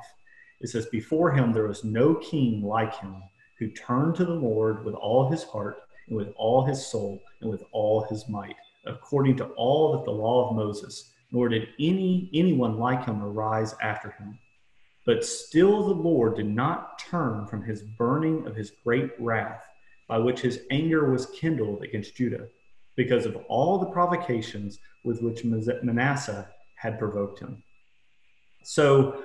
It 0.61 0.69
says, 0.69 0.87
Before 0.87 1.33
him 1.33 1.53
there 1.53 1.66
was 1.66 1.85
no 1.85 2.14
king 2.16 2.62
like 2.62 2.95
him 2.97 3.23
who 3.59 3.71
turned 3.71 4.14
to 4.16 4.25
the 4.25 4.35
Lord 4.35 4.85
with 4.85 4.95
all 4.95 5.31
his 5.31 5.45
heart 5.45 5.79
and 6.09 6.16
with 6.16 6.33
all 6.37 6.64
his 6.64 6.87
soul 6.87 7.23
and 7.40 7.51
with 7.51 7.62
all 7.73 8.03
his 8.05 8.29
might, 8.29 8.57
according 8.87 9.37
to 9.37 9.47
all 9.57 9.93
that 9.93 10.05
the 10.05 10.11
law 10.11 10.49
of 10.49 10.57
Moses, 10.57 11.12
nor 11.31 11.49
did 11.49 11.69
any 11.79 12.31
anyone 12.35 12.79
like 12.79 13.05
him 13.05 13.23
arise 13.23 13.75
after 13.81 14.11
him. 14.12 14.38
But 15.07 15.25
still 15.25 15.87
the 15.87 15.95
Lord 15.95 16.37
did 16.37 16.47
not 16.47 16.99
turn 16.99 17.47
from 17.47 17.65
his 17.65 17.83
burning 17.83 18.47
of 18.47 18.55
his 18.55 18.73
great 18.85 19.11
wrath, 19.19 19.63
by 20.09 20.19
which 20.19 20.41
his 20.41 20.61
anger 20.71 21.11
was 21.11 21.27
kindled 21.27 21.83
against 21.83 22.17
Judah, 22.17 22.49
because 22.97 23.27
of 23.27 23.37
all 23.49 23.79
the 23.79 23.87
provocations 23.87 24.79
with 25.05 25.23
which 25.23 25.45
Manasseh 25.45 26.49
had 26.77 26.99
provoked 26.99 27.41
him. 27.41 27.63
So 28.63 29.23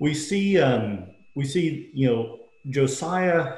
we 0.00 0.14
see, 0.14 0.58
um, 0.60 1.06
we 1.34 1.44
see, 1.44 1.90
you 1.94 2.06
know, 2.08 2.38
Josiah 2.68 3.56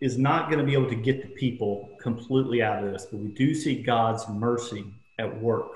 is 0.00 0.18
not 0.18 0.48
going 0.48 0.58
to 0.58 0.64
be 0.64 0.74
able 0.74 0.88
to 0.88 0.96
get 0.96 1.22
the 1.22 1.28
people 1.28 1.90
completely 2.00 2.62
out 2.62 2.84
of 2.84 2.92
this, 2.92 3.06
but 3.10 3.20
we 3.20 3.28
do 3.28 3.54
see 3.54 3.82
God's 3.82 4.28
mercy 4.28 4.84
at 5.18 5.40
work. 5.42 5.72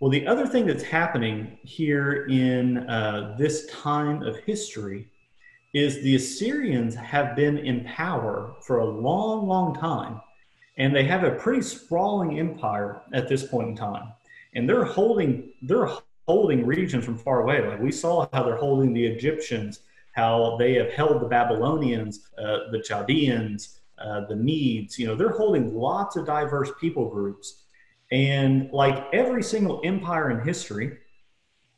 Well, 0.00 0.10
the 0.10 0.26
other 0.26 0.46
thing 0.46 0.66
that's 0.66 0.82
happening 0.82 1.58
here 1.62 2.26
in 2.26 2.78
uh, 2.88 3.34
this 3.38 3.66
time 3.66 4.22
of 4.22 4.36
history 4.38 5.08
is 5.74 6.02
the 6.02 6.16
Assyrians 6.16 6.94
have 6.94 7.34
been 7.36 7.58
in 7.58 7.84
power 7.84 8.54
for 8.62 8.80
a 8.80 8.84
long, 8.84 9.46
long 9.46 9.74
time. 9.74 10.20
and 10.78 10.94
they 10.94 11.04
have 11.04 11.24
a 11.24 11.32
pretty 11.32 11.62
sprawling 11.62 12.38
empire 12.38 13.00
at 13.12 13.28
this 13.28 13.44
point 13.44 13.68
in 13.68 13.76
time. 13.76 14.12
And 14.54 14.68
they're 14.68 14.84
holding 14.84 15.52
they're 15.62 15.88
holding 16.26 16.66
regions 16.66 17.04
from 17.04 17.18
far 17.18 17.42
away. 17.42 17.66
Like 17.66 17.80
we 17.80 17.92
saw 17.92 18.26
how 18.32 18.42
they're 18.42 18.56
holding 18.56 18.92
the 18.92 19.06
Egyptians, 19.06 19.80
how 20.12 20.56
they 20.58 20.74
have 20.74 20.90
held 20.92 21.20
the 21.22 21.26
Babylonians, 21.28 22.28
uh, 22.38 22.70
the 22.72 22.82
Chaldeans, 22.82 23.80
uh, 23.98 24.26
the 24.26 24.36
Medes. 24.36 24.98
You 24.98 25.06
know, 25.08 25.16
they're 25.16 25.30
holding 25.30 25.74
lots 25.74 26.16
of 26.16 26.26
diverse 26.26 26.70
people 26.80 27.08
groups. 27.08 27.64
And 28.10 28.70
like 28.72 29.06
every 29.12 29.42
single 29.42 29.80
empire 29.84 30.30
in 30.30 30.46
history, 30.46 30.98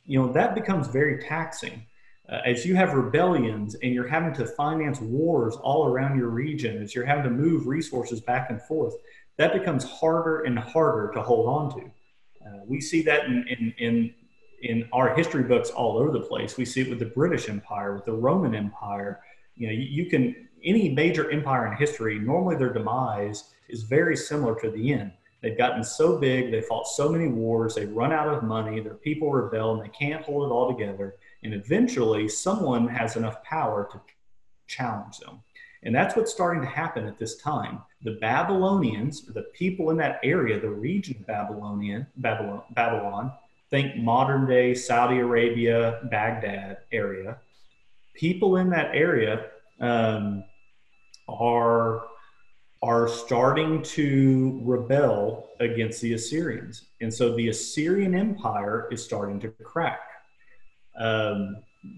you 0.05 0.21
know, 0.21 0.33
that 0.33 0.55
becomes 0.55 0.89
very 0.89 1.23
taxing. 1.23 1.87
Uh, 2.29 2.41
as 2.45 2.67
you 2.67 2.77
have 2.77 2.93
rebellions 2.93 3.75
and 3.77 3.95
you're 3.95 4.07
having 4.07 4.35
to 4.35 4.47
finance 4.47 5.01
wars 5.01 5.57
all 5.57 5.87
around 5.87 6.19
your 6.19 6.29
region, 6.29 6.83
as 6.83 6.95
you're 6.95 7.07
having 7.07 7.25
to 7.25 7.31
move 7.31 7.67
resources 7.67 8.21
back 8.21 8.51
and 8.51 8.61
forth, 8.63 8.95
that 9.39 9.55
becomes 9.55 9.85
harder 9.85 10.43
and 10.43 10.59
harder 10.59 11.11
to 11.15 11.23
hold 11.23 11.49
on 11.49 11.79
to. 11.79 11.91
Uh, 12.45 12.61
we 12.67 12.81
see 12.81 13.03
that 13.03 13.25
in, 13.25 13.47
in, 13.49 13.75
in, 13.79 14.15
in, 14.63 14.89
our 14.93 15.15
history 15.15 15.45
books 15.45 15.71
all 15.71 15.97
over 15.97 16.11
the 16.11 16.21
place. 16.21 16.57
We 16.57 16.65
see 16.65 16.83
it 16.83 16.91
with 16.91 16.99
the 16.99 17.07
British 17.07 17.49
Empire, 17.49 17.95
with 17.95 18.05
the 18.05 18.13
Roman 18.13 18.55
Empire. 18.55 19.21
You 19.55 19.69
know, 19.69 19.73
you, 19.73 20.05
you 20.05 20.07
can, 20.11 20.49
any 20.65 20.91
major 20.91 21.31
empire 21.31 21.67
in 21.69 21.77
history, 21.77 22.19
normally 22.19 22.57
their 22.57 22.73
demise 22.73 23.45
is 23.69 23.85
very 23.85 24.17
similar 24.17 24.59
to 24.61 24.71
the 24.71 24.93
end. 24.93 25.13
They've 25.41 25.57
gotten 25.57 25.85
so 25.85 26.19
big, 26.19 26.51
they 26.51 26.61
fought 26.61 26.89
so 26.89 27.09
many 27.09 27.29
wars, 27.29 27.75
they 27.75 27.87
run 27.87 28.13
out 28.13 28.29
of 28.29 28.43
money, 28.43 28.81
their 28.81 28.95
people 28.95 29.31
rebel, 29.31 29.75
and 29.75 29.83
they 29.83 29.89
can't 29.97 30.25
hold 30.25 30.51
it 30.51 30.53
all 30.53 30.69
together 30.69 31.15
and 31.43 31.55
eventually, 31.55 32.29
someone 32.29 32.89
has 32.89 33.17
enough 33.17 33.43
power 33.45 33.89
to 33.93 34.01
challenge 34.67 35.19
them. 35.19 35.41
And 35.85 35.95
that's 35.95 36.17
what's 36.17 36.33
starting 36.33 36.63
to 36.63 36.69
happen 36.69 37.07
at 37.07 37.19
this 37.19 37.37
time. 37.37 37.83
The 38.03 38.19
Babylonians, 38.21 39.23
the 39.27 39.43
people 39.55 39.91
in 39.91 39.97
that 39.99 40.19
area, 40.25 40.61
the 40.61 40.71
region 40.71 41.17
of 41.21 41.27
Babylonian, 41.27 42.07
Babylon, 42.17 42.63
Babylon 42.73 43.33
think 43.71 43.97
modern 43.97 44.47
day 44.47 44.75
Saudi 44.75 45.19
Arabia, 45.19 46.01
Baghdad 46.11 46.79
area, 46.91 47.39
people 48.15 48.57
in 48.57 48.71
that 48.71 48.91
area 48.95 49.47
um, 49.81 50.43
are 51.29 52.03
are 52.83 53.09
starting 53.09 53.83
to 53.83 54.61
rebel 54.65 55.51
against 55.61 56.01
the 56.01 56.15
Assyrians. 56.15 56.85
And 57.01 57.13
so 57.13 57.35
the 57.35 57.49
Assyrian 57.49 58.15
Empire 58.15 58.89
is 58.93 59.05
starting 59.05 59.41
to 59.41 59.49
crack 59.49 60.01
um, 60.99 61.57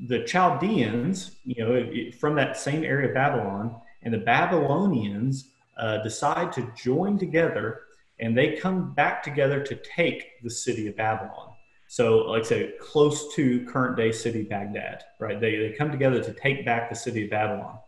the 0.09 0.21
Chaldeans, 0.25 1.37
you 1.45 1.65
know, 1.65 2.11
from 2.19 2.35
that 2.37 2.57
same 2.57 2.85
area 2.85 3.09
of 3.09 3.15
Babylon, 3.15 3.77
and 4.03 4.13
the 4.13 4.19
Babylonians 4.19 5.49
uh, 5.79 6.03
decide 6.03 6.53
to 6.53 6.71
join 6.77 7.19
together 7.19 7.83
and 8.21 8.37
they 8.37 8.57
come 8.57 8.93
back 8.93 9.23
together 9.23 9.63
to 9.63 9.77
take 9.77 10.43
the 10.43 10.51
city 10.51 10.87
of 10.89 10.97
Babylon. 10.97 11.55
So, 11.89 12.19
like 12.19 12.43
I 12.43 12.47
say, 12.47 12.73
close 12.79 13.35
to 13.35 13.65
current 13.65 13.97
day 13.97 14.13
city 14.13 14.43
Baghdad, 14.43 15.03
right? 15.19 15.41
They, 15.41 15.57
they 15.57 15.73
come 15.73 15.91
together 15.91 16.23
to 16.23 16.33
take 16.35 16.65
back 16.65 16.91
the 16.91 16.95
city 16.95 17.25
of 17.25 17.31
Babylon. 17.31 17.79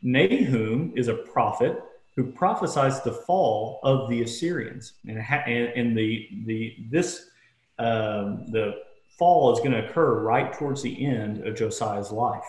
Nahum 0.00 0.92
is 0.96 1.08
a 1.08 1.14
prophet 1.14 1.82
who 2.18 2.32
prophesies 2.32 3.00
the 3.02 3.12
fall 3.12 3.78
of 3.84 4.10
the 4.10 4.22
Assyrians, 4.22 4.94
and, 5.06 5.18
and, 5.18 5.68
and 5.68 5.96
the 5.96 6.28
the 6.46 6.74
this 6.90 7.30
um, 7.78 8.44
the 8.48 8.74
fall 9.16 9.52
is 9.52 9.60
going 9.60 9.70
to 9.70 9.88
occur 9.88 10.20
right 10.20 10.52
towards 10.52 10.82
the 10.82 11.06
end 11.06 11.46
of 11.46 11.54
Josiah's 11.54 12.10
life. 12.10 12.42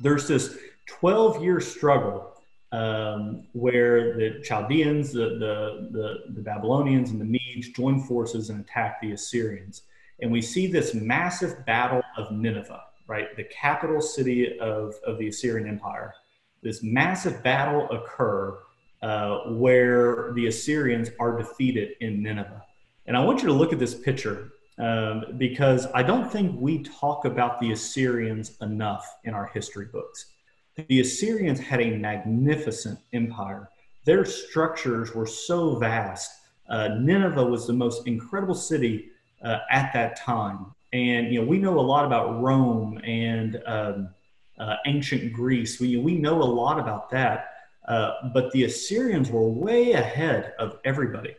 There's 0.00 0.28
this 0.28 0.58
12 0.86 1.42
year 1.42 1.60
struggle 1.60 2.34
um, 2.70 3.46
where 3.52 4.14
the 4.18 4.42
Chaldeans, 4.44 5.12
the, 5.12 5.30
the, 5.38 5.88
the, 5.90 6.34
the, 6.34 6.42
Babylonians, 6.42 7.10
and 7.10 7.18
the 7.18 7.24
Medes 7.24 7.70
join 7.70 8.02
forces 8.02 8.50
and 8.50 8.60
attack 8.60 9.00
the 9.00 9.12
Assyrians. 9.12 9.84
And 10.20 10.30
we 10.30 10.42
see 10.42 10.66
this 10.66 10.92
massive 10.92 11.64
battle 11.64 12.02
of 12.18 12.32
Nineveh, 12.32 12.82
right? 13.06 13.34
The 13.34 13.44
capital 13.44 14.02
city 14.02 14.58
of, 14.58 14.94
of 15.06 15.16
the 15.18 15.28
Assyrian 15.28 15.66
Empire. 15.66 16.12
This 16.62 16.82
massive 16.82 17.42
battle 17.42 17.88
occur 17.90 18.58
uh, 19.02 19.38
where 19.50 20.32
the 20.34 20.46
Assyrians 20.46 21.10
are 21.20 21.36
defeated 21.38 21.90
in 22.00 22.22
Nineveh. 22.22 22.64
And 23.06 23.16
I 23.16 23.24
want 23.24 23.40
you 23.42 23.48
to 23.48 23.54
look 23.54 23.72
at 23.72 23.78
this 23.78 23.94
picture 23.94 24.52
um, 24.78 25.24
because 25.38 25.86
I 25.94 26.02
don't 26.02 26.30
think 26.30 26.60
we 26.60 26.82
talk 26.82 27.24
about 27.24 27.60
the 27.60 27.72
Assyrians 27.72 28.56
enough 28.60 29.06
in 29.24 29.34
our 29.34 29.46
history 29.46 29.86
books. 29.86 30.26
The 30.88 31.00
Assyrians 31.00 31.58
had 31.58 31.80
a 31.80 31.96
magnificent 31.96 32.98
empire. 33.12 33.68
Their 34.04 34.24
structures 34.24 35.14
were 35.14 35.26
so 35.26 35.76
vast. 35.76 36.30
Uh, 36.68 36.88
Nineveh 37.00 37.44
was 37.44 37.66
the 37.66 37.72
most 37.72 38.06
incredible 38.06 38.54
city 38.54 39.10
uh, 39.42 39.58
at 39.70 39.92
that 39.92 40.16
time. 40.16 40.66
And, 40.92 41.32
you 41.32 41.40
know, 41.40 41.46
we 41.46 41.58
know 41.58 41.78
a 41.78 41.82
lot 41.82 42.04
about 42.04 42.40
Rome 42.40 43.00
and 43.04 43.60
um, 43.66 44.10
uh, 44.58 44.76
ancient 44.86 45.32
Greece. 45.32 45.80
We, 45.80 45.96
we 45.96 46.16
know 46.16 46.42
a 46.42 46.44
lot 46.44 46.78
about 46.78 47.10
that. 47.10 47.52
Uh, 47.86 48.30
but 48.34 48.50
the 48.52 48.64
Assyrians 48.64 49.30
were 49.30 49.48
way 49.48 49.92
ahead 49.92 50.52
of 50.58 50.78
everybody 50.84 51.34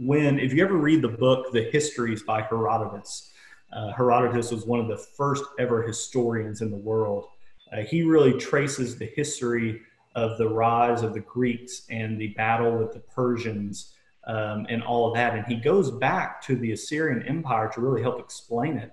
when, 0.00 0.38
if 0.38 0.54
you 0.54 0.64
ever 0.64 0.76
read 0.76 1.02
the 1.02 1.08
book, 1.08 1.52
The 1.52 1.64
Histories 1.64 2.22
by 2.22 2.40
Herodotus, 2.40 3.32
uh, 3.72 3.92
Herodotus 3.92 4.50
was 4.50 4.64
one 4.64 4.80
of 4.80 4.88
the 4.88 4.96
first 4.96 5.44
ever 5.58 5.82
historians 5.82 6.62
in 6.62 6.70
the 6.70 6.76
world. 6.76 7.26
Uh, 7.70 7.82
he 7.82 8.02
really 8.02 8.32
traces 8.38 8.96
the 8.96 9.12
history 9.14 9.82
of 10.14 10.38
the 10.38 10.48
rise 10.48 11.02
of 11.02 11.12
the 11.12 11.20
Greeks 11.20 11.82
and 11.90 12.18
the 12.18 12.28
battle 12.28 12.78
with 12.78 12.94
the 12.94 13.00
Persians 13.00 13.92
um, 14.26 14.66
and 14.70 14.82
all 14.82 15.08
of 15.08 15.14
that. 15.14 15.34
And 15.34 15.46
he 15.46 15.56
goes 15.56 15.90
back 15.90 16.42
to 16.42 16.56
the 16.56 16.72
Assyrian 16.72 17.22
Empire 17.28 17.70
to 17.74 17.80
really 17.80 18.02
help 18.02 18.18
explain 18.18 18.78
it. 18.78 18.92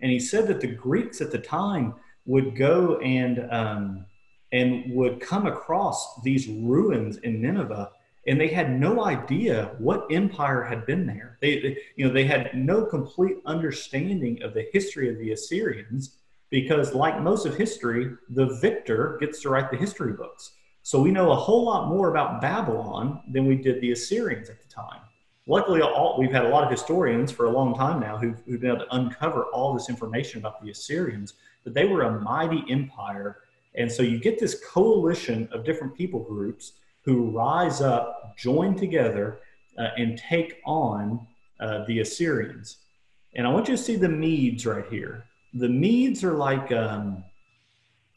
And 0.00 0.10
he 0.10 0.20
said 0.20 0.46
that 0.46 0.60
the 0.60 0.68
Greeks 0.68 1.20
at 1.20 1.32
the 1.32 1.38
time 1.38 1.94
would 2.26 2.56
go 2.56 2.98
and 2.98 3.46
um, 3.50 4.06
and 4.52 4.92
would 4.94 5.20
come 5.20 5.46
across 5.46 6.22
these 6.22 6.48
ruins 6.48 7.16
in 7.18 7.42
Nineveh 7.42 7.90
and 8.26 8.40
they 8.40 8.48
had 8.48 8.78
no 8.80 9.04
idea 9.04 9.74
what 9.78 10.06
empire 10.10 10.62
had 10.62 10.86
been 10.86 11.06
there. 11.06 11.36
They, 11.40 11.60
they, 11.60 11.78
you 11.96 12.06
know, 12.06 12.12
they 12.12 12.24
had 12.24 12.54
no 12.54 12.84
complete 12.84 13.36
understanding 13.44 14.42
of 14.42 14.54
the 14.54 14.66
history 14.72 15.10
of 15.10 15.18
the 15.18 15.32
Assyrians 15.32 16.16
because, 16.50 16.94
like 16.94 17.20
most 17.20 17.46
of 17.46 17.56
history, 17.56 18.12
the 18.30 18.58
victor 18.60 19.18
gets 19.20 19.42
to 19.42 19.50
write 19.50 19.70
the 19.70 19.76
history 19.76 20.12
books. 20.12 20.52
So 20.82 21.00
we 21.00 21.10
know 21.10 21.32
a 21.32 21.36
whole 21.36 21.64
lot 21.64 21.88
more 21.88 22.10
about 22.10 22.40
Babylon 22.40 23.22
than 23.30 23.46
we 23.46 23.56
did 23.56 23.80
the 23.80 23.92
Assyrians 23.92 24.48
at 24.48 24.60
the 24.62 24.68
time. 24.68 25.00
Luckily, 25.46 25.82
all, 25.82 26.16
we've 26.18 26.32
had 26.32 26.46
a 26.46 26.48
lot 26.48 26.64
of 26.64 26.70
historians 26.70 27.30
for 27.30 27.46
a 27.46 27.50
long 27.50 27.74
time 27.74 28.00
now 28.00 28.16
who've, 28.16 28.40
who've 28.46 28.60
been 28.60 28.70
able 28.70 28.86
to 28.86 28.94
uncover 28.96 29.44
all 29.46 29.74
this 29.74 29.90
information 29.90 30.38
about 30.40 30.62
the 30.62 30.70
Assyrians, 30.70 31.34
but 31.64 31.74
they 31.74 31.84
were 31.84 32.02
a 32.02 32.20
mighty 32.20 32.64
empire. 32.70 33.40
And 33.74 33.90
so 33.90 34.02
you 34.02 34.18
get 34.18 34.38
this 34.38 34.64
coalition 34.66 35.48
of 35.52 35.64
different 35.64 35.94
people 35.94 36.20
groups 36.20 36.72
who 37.04 37.30
rise 37.30 37.82
up, 37.82 38.34
join 38.38 38.74
together, 38.74 39.40
uh, 39.76 39.88
and 39.98 40.16
take 40.16 40.62
on 40.64 41.26
uh, 41.60 41.84
the 41.86 42.00
Assyrians. 42.00 42.78
And 43.34 43.46
I 43.46 43.50
want 43.50 43.68
you 43.68 43.76
to 43.76 43.82
see 43.82 43.96
the 43.96 44.08
Medes 44.08 44.64
right 44.64 44.86
here. 44.88 45.24
The 45.52 45.68
Medes 45.68 46.24
are 46.24 46.34
like 46.34 46.72
um, 46.72 47.22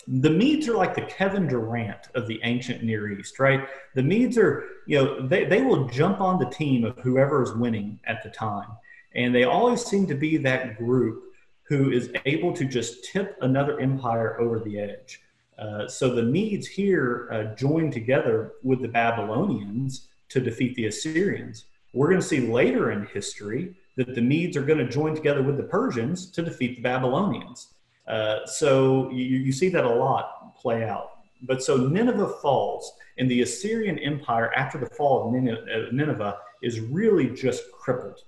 the 0.07 0.29
Medes 0.29 0.69
are 0.69 0.75
like 0.75 0.95
the 0.95 1.01
Kevin 1.01 1.47
Durant 1.47 2.07
of 2.15 2.27
the 2.27 2.39
ancient 2.43 2.81
Near 2.81 3.11
East, 3.11 3.39
right? 3.39 3.67
The 3.93 4.03
Medes 4.03 4.37
are, 4.37 4.63
you 4.85 4.97
know, 4.97 5.27
they, 5.27 5.43
they 5.43 5.61
will 5.61 5.87
jump 5.87 6.21
on 6.21 6.39
the 6.39 6.49
team 6.49 6.85
of 6.85 6.97
whoever 6.99 7.43
is 7.43 7.51
winning 7.53 7.99
at 8.05 8.23
the 8.23 8.29
time. 8.29 8.69
And 9.15 9.35
they 9.35 9.43
always 9.43 9.83
seem 9.85 10.07
to 10.07 10.15
be 10.15 10.37
that 10.37 10.77
group 10.77 11.23
who 11.63 11.91
is 11.91 12.09
able 12.25 12.53
to 12.53 12.63
just 12.63 13.03
tip 13.03 13.37
another 13.41 13.79
empire 13.81 14.39
over 14.39 14.59
the 14.59 14.79
edge. 14.79 15.21
Uh, 15.59 15.87
so 15.87 16.13
the 16.13 16.23
Medes 16.23 16.67
here 16.67 17.27
uh, 17.31 17.55
joined 17.55 17.91
together 17.91 18.53
with 18.63 18.81
the 18.81 18.87
Babylonians 18.87 20.07
to 20.29 20.39
defeat 20.39 20.75
the 20.75 20.85
Assyrians. 20.85 21.65
We're 21.93 22.09
going 22.09 22.21
to 22.21 22.27
see 22.27 22.39
later 22.39 22.91
in 22.91 23.07
history 23.07 23.75
that 23.97 24.15
the 24.15 24.21
Medes 24.21 24.55
are 24.55 24.61
going 24.61 24.79
to 24.79 24.87
join 24.87 25.15
together 25.15 25.43
with 25.43 25.57
the 25.57 25.63
Persians 25.63 26.29
to 26.31 26.41
defeat 26.41 26.77
the 26.77 26.81
Babylonians. 26.81 27.69
Uh, 28.07 28.45
so 28.45 29.09
you, 29.11 29.37
you 29.37 29.51
see 29.51 29.69
that 29.69 29.83
a 29.83 29.89
lot 29.89 30.55
play 30.55 30.83
out. 30.83 31.11
But 31.41 31.61
so 31.61 31.77
Nineveh 31.77 32.33
falls, 32.41 32.91
and 33.17 33.29
the 33.29 33.41
Assyrian 33.41 33.99
Empire, 33.99 34.53
after 34.55 34.77
the 34.77 34.87
fall 34.87 35.27
of 35.27 35.35
uh, 35.35 35.91
Nineveh, 35.91 36.37
is 36.63 36.79
really 36.79 37.29
just 37.29 37.63
crippled. 37.71 38.19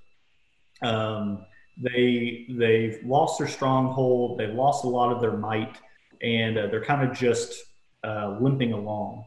Um, 0.82 1.46
they 1.78 2.46
they've 2.50 3.00
lost 3.06 3.40
their 3.40 3.48
stronghold. 3.48 4.38
They've 4.38 4.54
lost 4.54 4.84
a 4.84 4.88
lot 4.88 5.12
of 5.12 5.22
their 5.22 5.38
might 5.38 5.78
and 6.22 6.58
uh, 6.58 6.68
they're 6.68 6.84
kind 6.84 7.08
of 7.08 7.16
just 7.16 7.64
uh, 8.04 8.38
limping 8.40 8.74
along. 8.74 9.26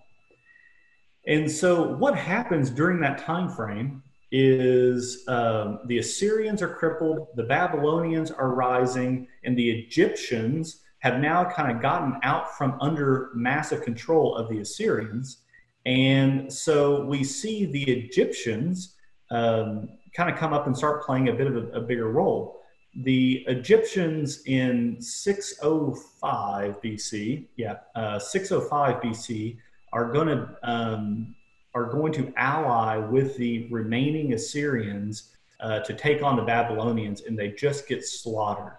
And 1.26 1.50
so, 1.50 1.94
what 1.96 2.16
happens 2.16 2.70
during 2.70 3.00
that 3.00 3.18
time 3.18 3.48
frame 3.48 4.02
is 4.32 5.24
um, 5.28 5.80
the 5.86 5.98
Assyrians 5.98 6.62
are 6.62 6.74
crippled, 6.74 7.28
the 7.36 7.42
Babylonians 7.42 8.30
are 8.30 8.54
rising, 8.54 9.28
and 9.44 9.56
the 9.56 9.70
Egyptians 9.70 10.80
have 11.00 11.20
now 11.20 11.44
kind 11.44 11.70
of 11.70 11.82
gotten 11.82 12.18
out 12.22 12.56
from 12.56 12.78
under 12.80 13.30
massive 13.34 13.82
control 13.82 14.34
of 14.34 14.48
the 14.48 14.60
Assyrians. 14.60 15.42
And 15.84 16.50
so 16.50 17.04
we 17.04 17.24
see 17.24 17.66
the 17.66 17.82
Egyptians 17.82 18.96
um, 19.30 19.88
kind 20.16 20.30
of 20.30 20.38
come 20.38 20.52
up 20.52 20.66
and 20.66 20.76
start 20.76 21.04
playing 21.04 21.28
a 21.28 21.32
bit 21.32 21.46
of 21.46 21.56
a, 21.56 21.66
a 21.72 21.80
bigger 21.80 22.10
role. 22.10 22.60
The 23.04 23.44
Egyptians 23.48 24.42
in 24.46 25.00
605 25.00 26.80
BC, 26.82 27.46
yeah, 27.56 27.76
uh, 27.94 28.18
605 28.18 29.02
BC, 29.02 29.58
are 29.92 30.12
going 30.12 30.28
to 30.28 30.56
um, 30.62 31.34
are 31.74 31.84
going 31.84 32.12
to 32.12 32.32
ally 32.36 32.96
with 32.96 33.36
the 33.36 33.66
remaining 33.70 34.34
Assyrians 34.34 35.34
uh, 35.60 35.80
to 35.80 35.94
take 35.94 36.22
on 36.22 36.36
the 36.36 36.42
Babylonians, 36.42 37.22
and 37.22 37.38
they 37.38 37.52
just 37.52 37.88
get 37.88 38.04
slaughtered. 38.04 38.76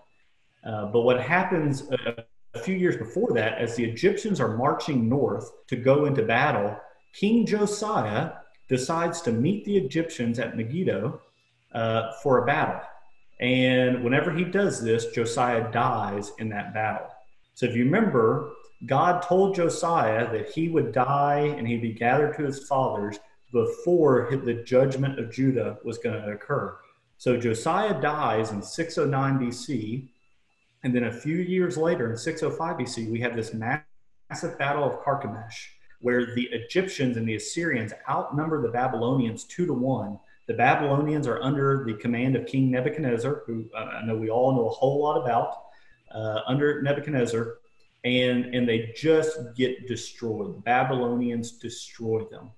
Uh, 0.66 0.86
but 0.88 1.02
what 1.02 1.20
happens 1.20 1.90
a, 1.92 2.24
a 2.54 2.60
few 2.60 2.76
years 2.76 2.98
before 2.98 3.34
that, 3.34 3.58
as 3.58 3.76
the 3.76 3.84
Egyptians 3.84 4.40
are 4.40 4.58
marching 4.58 5.10
north 5.10 5.52
to 5.68 5.76
go 5.76 6.06
into 6.06 6.24
battle, 6.24 6.78
King 7.14 7.46
Josiah 7.46 8.34
decides 8.70 9.22
to 9.22 9.32
meet 9.32 9.66
the 9.66 9.78
Egyptians 9.78 10.40
at 10.40 10.56
Megiddo 10.56 11.22
uh, 11.74 12.12
for 12.22 12.44
a 12.44 12.46
battle. 12.46 12.82
And 13.40 14.04
whenever 14.04 14.32
he 14.32 14.44
does 14.44 14.82
this, 14.82 15.08
Josiah 15.08 15.72
dies 15.72 16.32
in 16.40 16.50
that 16.50 16.74
battle. 16.74 17.08
So 17.56 17.66
if 17.66 17.76
you 17.76 17.84
remember, 17.84 18.52
God 18.86 19.22
told 19.22 19.56
Josiah 19.56 20.32
that 20.32 20.50
he 20.50 20.70
would 20.70 20.92
die 20.92 21.40
and 21.58 21.68
he'd 21.68 21.82
be 21.82 21.94
gathered 21.94 22.36
to 22.38 22.44
his 22.44 22.68
fathers 22.68 23.20
before 23.52 24.30
the 24.44 24.64
judgment 24.64 25.20
of 25.20 25.32
Judah 25.32 25.78
was 25.84 26.00
going 26.00 26.22
to 26.22 26.32
occur. 26.32 26.76
So 27.18 27.38
Josiah 27.38 28.02
dies 28.02 28.52
in 28.52 28.62
609 28.62 29.40
BC. 29.40 30.10
And 30.84 30.94
then 30.94 31.06
a 31.06 31.14
few 31.14 31.38
years 31.38 31.78
later, 31.78 32.12
in 32.12 32.18
605 32.18 32.78
BC, 32.78 33.10
we 33.10 33.22
have 33.22 33.36
this 33.36 33.54
massive 33.54 34.58
battle 34.58 34.84
of 34.84 35.02
Carchemish, 35.06 35.70
where 36.02 36.36
the 36.36 36.50
Egyptians 36.52 37.16
and 37.16 37.26
the 37.26 37.36
Assyrians 37.36 37.94
outnumber 38.10 38.62
the 38.62 38.68
Babylonians 38.68 39.46
two 39.46 39.66
to 39.66 39.74
one. 39.74 40.20
The 40.48 40.56
Babylonians 40.56 41.26
are 41.26 41.42
under 41.42 41.86
the 41.86 41.94
command 41.94 42.36
of 42.36 42.46
King 42.46 42.70
Nebuchadnezzar, 42.70 43.44
who 43.46 43.70
uh, 43.74 44.00
I 44.02 44.06
know 44.06 44.18
we 44.18 44.30
all 44.30 44.52
know 44.52 44.68
a 44.68 44.72
whole 44.72 45.02
lot 45.02 45.22
about, 45.22 45.64
uh, 46.14 46.42
under 46.46 46.82
Nebuchadnezzar, 46.82 47.60
and, 48.04 48.54
and 48.54 48.68
they 48.68 48.94
just 48.96 49.38
get 49.56 49.88
destroyed. 49.88 50.56
The 50.56 50.62
Babylonians 50.62 51.54
destroy 51.54 52.24
them. 52.26 52.52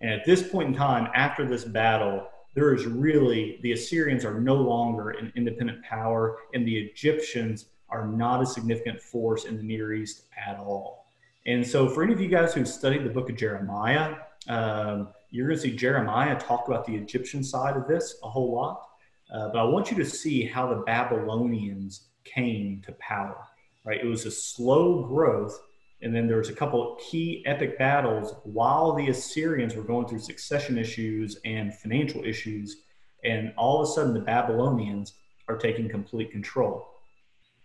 And 0.00 0.10
at 0.10 0.24
this 0.24 0.42
point 0.42 0.68
in 0.68 0.74
time, 0.74 1.08
after 1.14 1.46
this 1.46 1.64
battle, 1.64 2.26
there 2.54 2.74
is 2.74 2.86
really, 2.86 3.58
the 3.62 3.72
Assyrians 3.72 4.24
are 4.24 4.40
no 4.40 4.54
longer 4.54 5.10
an 5.10 5.32
independent 5.36 5.82
power, 5.82 6.38
and 6.54 6.66
the 6.66 6.76
Egyptians 6.76 7.66
are 7.88 8.06
not 8.06 8.42
a 8.42 8.46
significant 8.46 9.00
force 9.00 9.44
in 9.44 9.56
the 9.56 9.62
Near 9.62 9.94
East 9.94 10.24
at 10.46 10.58
all. 10.58 11.06
And 11.46 11.66
so, 11.66 11.88
for 11.88 12.02
any 12.02 12.12
of 12.12 12.20
you 12.20 12.28
guys 12.28 12.52
who 12.52 12.64
studied 12.64 13.04
the 13.04 13.10
book 13.10 13.30
of 13.30 13.36
Jeremiah, 13.36 14.16
um, 14.48 15.08
you're 15.30 15.46
going 15.46 15.56
to 15.56 15.62
see 15.62 15.74
Jeremiah 15.74 16.38
talk 16.38 16.68
about 16.68 16.84
the 16.84 16.94
Egyptian 16.94 17.42
side 17.42 17.76
of 17.76 17.86
this 17.86 18.16
a 18.22 18.28
whole 18.28 18.54
lot. 18.54 18.88
Uh, 19.32 19.48
but 19.48 19.58
I 19.58 19.64
want 19.64 19.90
you 19.90 19.96
to 19.98 20.04
see 20.04 20.44
how 20.44 20.68
the 20.68 20.82
Babylonians 20.82 22.08
came 22.24 22.82
to 22.86 22.92
power, 22.92 23.47
right? 23.88 24.00
It 24.02 24.06
was 24.06 24.26
a 24.26 24.30
slow 24.30 25.02
growth 25.04 25.58
and 26.02 26.14
then 26.14 26.28
there 26.28 26.36
was 26.36 26.50
a 26.50 26.54
couple 26.54 26.96
key 27.00 27.42
epic 27.46 27.78
battles 27.78 28.34
while 28.44 28.94
the 28.94 29.08
Assyrians 29.08 29.74
were 29.74 29.82
going 29.82 30.06
through 30.06 30.20
succession 30.20 30.76
issues 30.76 31.38
and 31.44 31.74
financial 31.74 32.22
issues. 32.22 32.82
And 33.24 33.52
all 33.56 33.82
of 33.82 33.88
a 33.88 33.92
sudden, 33.92 34.14
the 34.14 34.20
Babylonians 34.20 35.14
are 35.48 35.56
taking 35.56 35.88
complete 35.88 36.30
control. 36.30 36.86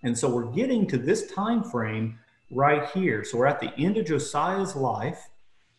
And 0.02 0.18
so 0.18 0.34
we're 0.34 0.52
getting 0.52 0.88
to 0.88 0.98
this 0.98 1.32
time 1.32 1.64
frame 1.64 2.18
right 2.50 2.90
here. 2.90 3.24
So 3.24 3.38
we're 3.38 3.46
at 3.48 3.60
the 3.60 3.74
end 3.78 3.98
of 3.98 4.06
Josiah's 4.06 4.76
life. 4.76 5.30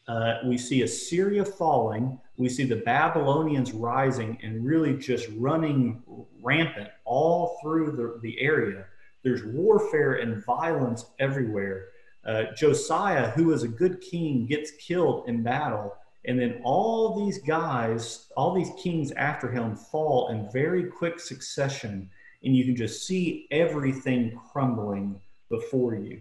Uh, 0.07 0.35
we 0.44 0.59
see 0.59 0.83
Assyria 0.83 1.44
falling. 1.44 2.20
We 2.37 2.48
see 2.48 2.64
the 2.64 2.76
Babylonians 2.76 3.72
rising 3.72 4.38
and 4.42 4.64
really 4.64 4.96
just 4.96 5.26
running 5.37 6.02
rampant 6.40 6.90
all 7.04 7.59
through 7.62 7.96
the, 7.96 8.20
the 8.22 8.40
area. 8.40 8.85
There's 9.24 9.42
warfare 9.42 10.16
and 10.16 10.44
violence 10.44 11.06
everywhere. 11.18 11.88
Uh, 12.26 12.44
Josiah, 12.56 13.30
who 13.30 13.46
was 13.46 13.62
a 13.62 13.68
good 13.68 14.00
king, 14.02 14.46
gets 14.46 14.70
killed 14.72 15.28
in 15.28 15.42
battle. 15.42 15.96
And 16.26 16.38
then 16.38 16.60
all 16.62 17.24
these 17.24 17.38
guys, 17.38 18.28
all 18.37 18.54
these 18.54 18.70
kings 18.78 19.12
after 19.12 19.50
him 19.50 19.76
fall 19.76 20.28
in 20.28 20.50
very 20.52 20.84
quick 20.84 21.18
succession. 21.20 22.08
And 22.42 22.54
you 22.54 22.64
can 22.64 22.76
just 22.76 23.06
see 23.06 23.46
everything 23.50 24.38
crumbling 24.52 25.20
before 25.50 25.94
you. 25.94 26.20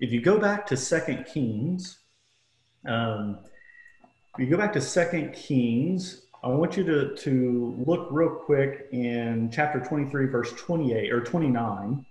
If 0.00 0.12
you 0.12 0.20
go 0.20 0.38
back 0.38 0.66
to 0.68 0.76
Second 0.76 1.26
Kings, 1.26 1.98
um, 2.86 3.38
if 4.36 4.44
you 4.44 4.50
go 4.50 4.56
back 4.56 4.72
to 4.74 4.80
Second 4.80 5.32
Kings, 5.34 6.26
I 6.42 6.48
want 6.48 6.76
you 6.76 6.84
to, 6.84 7.16
to 7.16 7.82
look 7.86 8.08
real 8.10 8.28
quick 8.28 8.88
in 8.92 9.50
chapter 9.52 9.80
23, 9.80 10.26
verse 10.26 10.52
28 10.52 11.12
or 11.12 11.20
29 11.20 12.04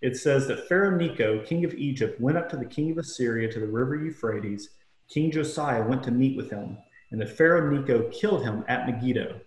it 0.00 0.16
says 0.16 0.46
that 0.46 0.68
Pharaoh 0.68 0.96
Necho, 0.96 1.44
king 1.44 1.64
of 1.64 1.74
Egypt, 1.74 2.20
went 2.20 2.38
up 2.38 2.48
to 2.50 2.56
the 2.56 2.64
king 2.64 2.90
of 2.90 2.98
Assyria 2.98 3.50
to 3.52 3.60
the 3.60 3.66
river 3.66 3.96
Euphrates. 3.96 4.70
King 5.08 5.30
Josiah 5.30 5.82
went 5.82 6.02
to 6.04 6.10
meet 6.10 6.36
with 6.36 6.50
him, 6.50 6.78
and 7.10 7.20
the 7.20 7.26
Pharaoh 7.26 7.70
Necho 7.70 8.08
killed 8.10 8.44
him 8.44 8.64
at 8.68 8.86
Megiddo. 8.86 9.40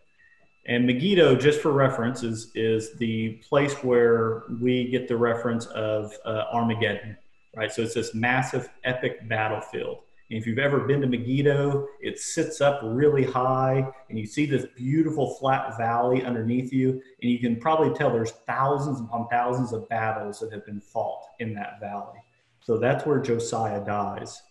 And 0.67 0.85
Megiddo, 0.85 1.35
just 1.35 1.61
for 1.61 1.71
reference, 1.71 2.23
is, 2.23 2.51
is 2.53 2.93
the 2.97 3.41
place 3.47 3.73
where 3.83 4.43
we 4.59 4.89
get 4.89 5.07
the 5.07 5.17
reference 5.17 5.65
of 5.67 6.13
uh, 6.25 6.43
Armageddon, 6.51 7.17
right? 7.55 7.71
So 7.71 7.81
it's 7.81 7.95
this 7.95 8.13
massive, 8.13 8.69
epic 8.83 9.27
battlefield. 9.27 9.99
If 10.31 10.47
you've 10.47 10.59
ever 10.59 10.79
been 10.79 11.01
to 11.01 11.07
Megiddo, 11.07 11.87
it 11.99 12.17
sits 12.17 12.61
up 12.61 12.79
really 12.83 13.25
high 13.25 13.85
and 14.09 14.17
you 14.17 14.25
see 14.25 14.45
this 14.45 14.65
beautiful 14.77 15.35
flat 15.35 15.77
valley 15.77 16.23
underneath 16.23 16.71
you. 16.71 17.01
And 17.21 17.29
you 17.29 17.37
can 17.37 17.59
probably 17.59 17.93
tell 17.93 18.09
there's 18.09 18.31
thousands 18.47 19.01
upon 19.01 19.27
thousands 19.27 19.73
of 19.73 19.89
battles 19.89 20.39
that 20.39 20.53
have 20.53 20.65
been 20.65 20.79
fought 20.79 21.21
in 21.39 21.53
that 21.55 21.81
valley. 21.81 22.17
So 22.61 22.77
that's 22.77 23.05
where 23.05 23.19
Josiah 23.19 23.83
dies. 23.85 24.41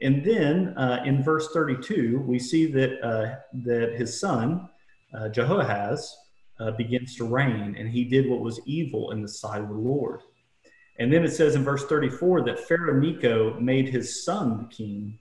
And 0.00 0.24
then 0.24 0.74
uh, 0.78 1.02
in 1.04 1.24
verse 1.24 1.48
32, 1.52 2.20
we 2.24 2.38
see 2.38 2.66
that, 2.66 3.04
uh, 3.04 3.34
that 3.64 3.94
his 3.94 4.18
son, 4.18 4.68
uh, 5.12 5.28
Jehoahaz, 5.28 6.16
uh, 6.60 6.70
begins 6.72 7.16
to 7.16 7.24
reign, 7.24 7.74
and 7.76 7.88
he 7.88 8.04
did 8.04 8.28
what 8.28 8.40
was 8.40 8.60
evil 8.64 9.10
in 9.10 9.22
the 9.22 9.28
sight 9.28 9.62
of 9.62 9.68
the 9.68 9.74
Lord. 9.74 10.20
And 11.00 11.10
then 11.10 11.24
it 11.24 11.32
says 11.32 11.54
in 11.54 11.64
verse 11.64 11.86
34 11.86 12.44
that 12.44 12.60
Pharaoh 12.60 13.00
Necho 13.00 13.58
made 13.58 13.88
his 13.88 14.22
son 14.22 14.68
king, 14.68 15.18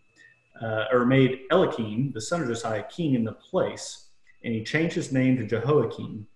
uh, 0.61 0.85
or 0.91 1.05
made 1.05 1.43
Eliakim, 1.51 2.11
the 2.11 2.19
son 2.19 2.41
of 2.41 2.49
Josiah, 2.49 2.83
king 2.83 3.13
in 3.13 3.23
the 3.23 3.31
place. 3.31 4.09
And 4.43 4.53
he 4.53 4.61
changed 4.61 4.93
his 4.93 5.13
name 5.13 5.37
to 5.37 5.47
Jehoiakim. 5.47 6.27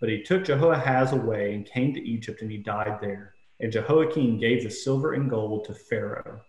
But 0.00 0.08
he 0.08 0.22
took 0.22 0.44
Jehoahaz 0.44 1.12
away 1.12 1.52
and 1.52 1.66
came 1.66 1.92
to 1.94 2.08
Egypt, 2.08 2.42
and 2.42 2.50
he 2.50 2.58
died 2.58 2.98
there. 3.00 3.34
And 3.58 3.72
Jehoiakim 3.72 4.38
gave 4.38 4.62
the 4.62 4.70
silver 4.70 5.14
and 5.14 5.28
gold 5.28 5.64
to 5.64 5.74
Pharaoh. 5.74 6.40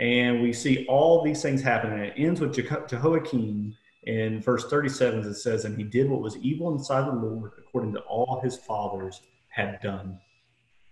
And 0.00 0.42
we 0.42 0.54
see 0.54 0.86
all 0.86 1.22
these 1.22 1.42
things 1.42 1.60
happen. 1.60 1.92
And 1.92 2.02
it 2.02 2.14
ends 2.16 2.40
with 2.40 2.54
Jehoiakim 2.54 3.76
in 4.04 4.40
verse 4.40 4.64
37, 4.68 5.20
it 5.20 5.34
says, 5.34 5.66
And 5.66 5.76
he 5.76 5.84
did 5.84 6.08
what 6.08 6.22
was 6.22 6.38
evil 6.38 6.70
in 6.70 6.78
the 6.78 6.84
sight 6.84 7.06
of 7.06 7.14
the 7.14 7.26
Lord, 7.26 7.52
according 7.58 7.92
to 7.92 8.00
all 8.00 8.40
his 8.42 8.56
fathers 8.56 9.20
had 9.48 9.80
done. 9.82 10.18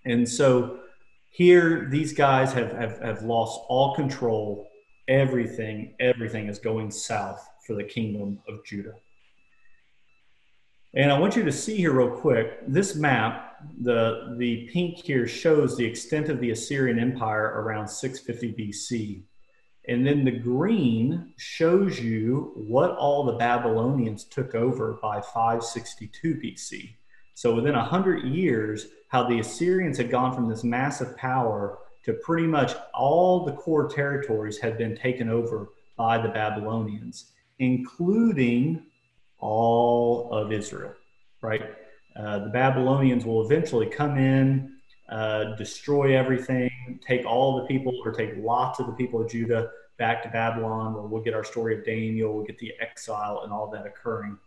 And 0.04 0.28
so 0.28 0.80
here, 1.32 1.88
these 1.90 2.12
guys 2.12 2.52
have, 2.52 2.72
have, 2.72 2.98
have 3.00 3.22
lost 3.22 3.62
all 3.68 3.94
control. 3.94 4.68
Everything, 5.08 5.94
everything 5.98 6.46
is 6.46 6.58
going 6.58 6.90
south 6.90 7.48
for 7.66 7.74
the 7.74 7.82
kingdom 7.82 8.38
of 8.46 8.62
Judah. 8.66 8.94
And 10.92 11.10
I 11.10 11.18
want 11.18 11.34
you 11.34 11.42
to 11.42 11.50
see 11.50 11.78
here 11.78 11.92
real 11.92 12.10
quick, 12.10 12.58
this 12.68 12.94
map, 12.94 13.56
the, 13.80 14.34
the 14.36 14.68
pink 14.74 14.98
here 14.98 15.26
shows 15.26 15.74
the 15.74 15.86
extent 15.86 16.28
of 16.28 16.38
the 16.38 16.50
Assyrian 16.50 16.98
Empire 16.98 17.62
around 17.62 17.88
650 17.88 18.70
BC. 18.70 19.22
And 19.88 20.06
then 20.06 20.26
the 20.26 20.38
green 20.38 21.32
shows 21.38 21.98
you 21.98 22.52
what 22.56 22.90
all 22.90 23.24
the 23.24 23.38
Babylonians 23.38 24.24
took 24.24 24.54
over 24.54 24.98
by 25.00 25.22
562 25.22 26.34
BC. 26.34 26.90
So 27.34 27.54
within 27.54 27.74
100 27.74 28.24
years, 28.24 28.88
how 29.08 29.28
the 29.28 29.40
Assyrians 29.40 29.98
had 29.98 30.10
gone 30.10 30.34
from 30.34 30.48
this 30.48 30.64
massive 30.64 31.16
power 31.16 31.78
to 32.04 32.14
pretty 32.14 32.46
much 32.46 32.74
all 32.94 33.44
the 33.44 33.52
core 33.52 33.88
territories 33.88 34.58
had 34.58 34.76
been 34.76 34.96
taken 34.96 35.28
over 35.28 35.68
by 35.96 36.18
the 36.18 36.28
Babylonians, 36.28 37.32
including 37.58 38.82
all 39.38 40.30
of 40.32 40.52
Israel, 40.52 40.94
right? 41.40 41.62
Uh, 42.16 42.40
the 42.40 42.50
Babylonians 42.50 43.24
will 43.24 43.44
eventually 43.44 43.86
come 43.86 44.18
in, 44.18 44.76
uh, 45.08 45.56
destroy 45.56 46.16
everything, 46.16 46.70
take 47.06 47.24
all 47.26 47.60
the 47.60 47.66
people 47.66 47.92
or 48.04 48.12
take 48.12 48.32
lots 48.36 48.80
of 48.80 48.86
the 48.86 48.92
people 48.92 49.20
of 49.20 49.30
Judah 49.30 49.70
back 49.98 50.22
to 50.22 50.28
Babylon, 50.28 50.94
where 50.94 51.02
we'll 51.02 51.22
get 51.22 51.34
our 51.34 51.44
story 51.44 51.78
of 51.78 51.84
Daniel, 51.84 52.34
we'll 52.34 52.44
get 52.44 52.58
the 52.58 52.72
exile 52.80 53.42
and 53.44 53.52
all 53.52 53.70
that 53.70 53.86
occurring. 53.86 54.38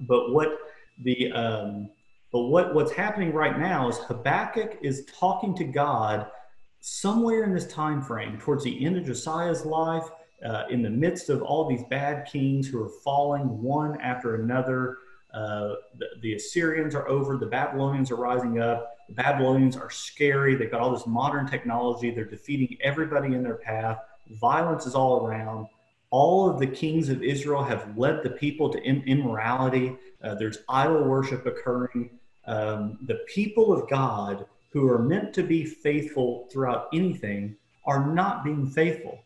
But 0.00 0.32
what 0.32 0.58
the 1.02 1.32
um, 1.32 1.90
but 2.34 2.48
what, 2.48 2.74
what's 2.74 2.90
happening 2.90 3.32
right 3.32 3.56
now 3.56 3.88
is 3.88 3.96
Habakkuk 3.98 4.78
is 4.82 5.06
talking 5.06 5.54
to 5.54 5.62
God 5.62 6.26
somewhere 6.80 7.44
in 7.44 7.54
this 7.54 7.68
time 7.68 8.02
frame, 8.02 8.38
towards 8.40 8.64
the 8.64 8.84
end 8.84 8.96
of 8.96 9.04
Josiah's 9.04 9.64
life, 9.64 10.02
uh, 10.44 10.64
in 10.68 10.82
the 10.82 10.90
midst 10.90 11.28
of 11.30 11.42
all 11.42 11.68
these 11.68 11.84
bad 11.90 12.26
kings 12.26 12.66
who 12.66 12.82
are 12.82 12.90
falling 13.04 13.62
one 13.62 14.00
after 14.00 14.34
another. 14.34 14.98
Uh, 15.32 15.74
the, 15.96 16.06
the, 16.22 16.34
Assyrians 16.34 16.96
are 16.96 17.06
over, 17.06 17.36
the 17.36 17.46
Babylonians 17.46 18.10
are 18.10 18.16
rising 18.16 18.58
up. 18.58 18.96
The 19.08 19.14
Babylonians 19.14 19.76
are 19.76 19.90
scary. 19.90 20.56
They've 20.56 20.68
got 20.68 20.80
all 20.80 20.90
this 20.92 21.06
modern 21.06 21.46
technology. 21.46 22.10
They're 22.10 22.24
defeating 22.24 22.76
everybody 22.82 23.32
in 23.32 23.44
their 23.44 23.58
path. 23.58 23.98
Violence 24.40 24.86
is 24.86 24.96
all 24.96 25.24
around. 25.24 25.68
All 26.10 26.50
of 26.50 26.58
the 26.58 26.66
kings 26.66 27.10
of 27.10 27.22
Israel 27.22 27.62
have 27.62 27.96
led 27.96 28.24
the 28.24 28.30
people 28.30 28.70
to 28.70 28.82
immorality. 28.82 29.96
Uh, 30.20 30.34
there's 30.34 30.58
idol 30.68 31.04
worship 31.04 31.46
occurring. 31.46 32.10
Um, 32.46 32.98
the 33.02 33.20
people 33.26 33.72
of 33.72 33.88
God 33.88 34.46
who 34.70 34.88
are 34.88 34.98
meant 34.98 35.32
to 35.34 35.42
be 35.42 35.64
faithful 35.64 36.48
throughout 36.52 36.88
anything 36.92 37.56
are 37.86 38.06
not 38.12 38.44
being 38.44 38.66
faithful. 38.66 39.18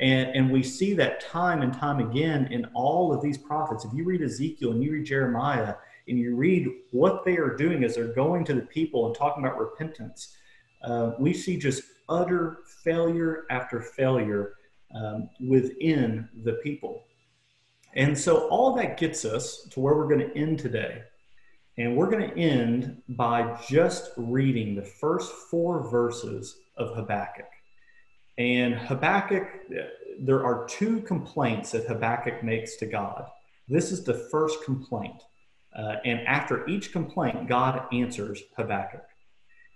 And, 0.00 0.30
and 0.30 0.50
we 0.50 0.62
see 0.62 0.94
that 0.94 1.20
time 1.20 1.62
and 1.62 1.72
time 1.72 2.00
again 2.00 2.48
in 2.50 2.66
all 2.74 3.12
of 3.12 3.22
these 3.22 3.38
prophets. 3.38 3.84
If 3.84 3.92
you 3.94 4.04
read 4.04 4.22
Ezekiel 4.22 4.72
and 4.72 4.82
you 4.82 4.92
read 4.92 5.06
Jeremiah 5.06 5.74
and 6.08 6.18
you 6.18 6.34
read 6.34 6.68
what 6.90 7.24
they 7.24 7.36
are 7.36 7.56
doing 7.56 7.84
as 7.84 7.94
they're 7.94 8.12
going 8.12 8.44
to 8.46 8.54
the 8.54 8.62
people 8.62 9.06
and 9.06 9.14
talking 9.14 9.44
about 9.44 9.58
repentance, 9.58 10.36
uh, 10.82 11.12
we 11.18 11.32
see 11.32 11.56
just 11.56 11.82
utter 12.08 12.58
failure 12.82 13.44
after 13.50 13.80
failure 13.80 14.54
um, 14.94 15.28
within 15.40 16.28
the 16.42 16.54
people. 16.54 17.04
And 17.94 18.18
so 18.18 18.48
all 18.48 18.74
that 18.74 18.98
gets 18.98 19.24
us 19.24 19.68
to 19.70 19.80
where 19.80 19.94
we're 19.94 20.08
going 20.08 20.30
to 20.30 20.36
end 20.36 20.58
today. 20.58 21.02
And 21.76 21.96
we're 21.96 22.10
going 22.10 22.30
to 22.30 22.38
end 22.38 23.02
by 23.08 23.58
just 23.68 24.12
reading 24.16 24.74
the 24.74 24.84
first 24.84 25.32
four 25.32 25.88
verses 25.90 26.58
of 26.76 26.94
Habakkuk. 26.94 27.50
And 28.38 28.74
Habakkuk, 28.74 29.48
there 30.20 30.44
are 30.44 30.66
two 30.66 31.00
complaints 31.00 31.72
that 31.72 31.86
Habakkuk 31.86 32.44
makes 32.44 32.76
to 32.76 32.86
God. 32.86 33.26
This 33.68 33.90
is 33.90 34.04
the 34.04 34.14
first 34.14 34.64
complaint. 34.64 35.22
Uh, 35.76 35.96
and 36.04 36.20
after 36.28 36.66
each 36.68 36.92
complaint, 36.92 37.48
God 37.48 37.86
answers 37.92 38.40
Habakkuk. 38.56 39.04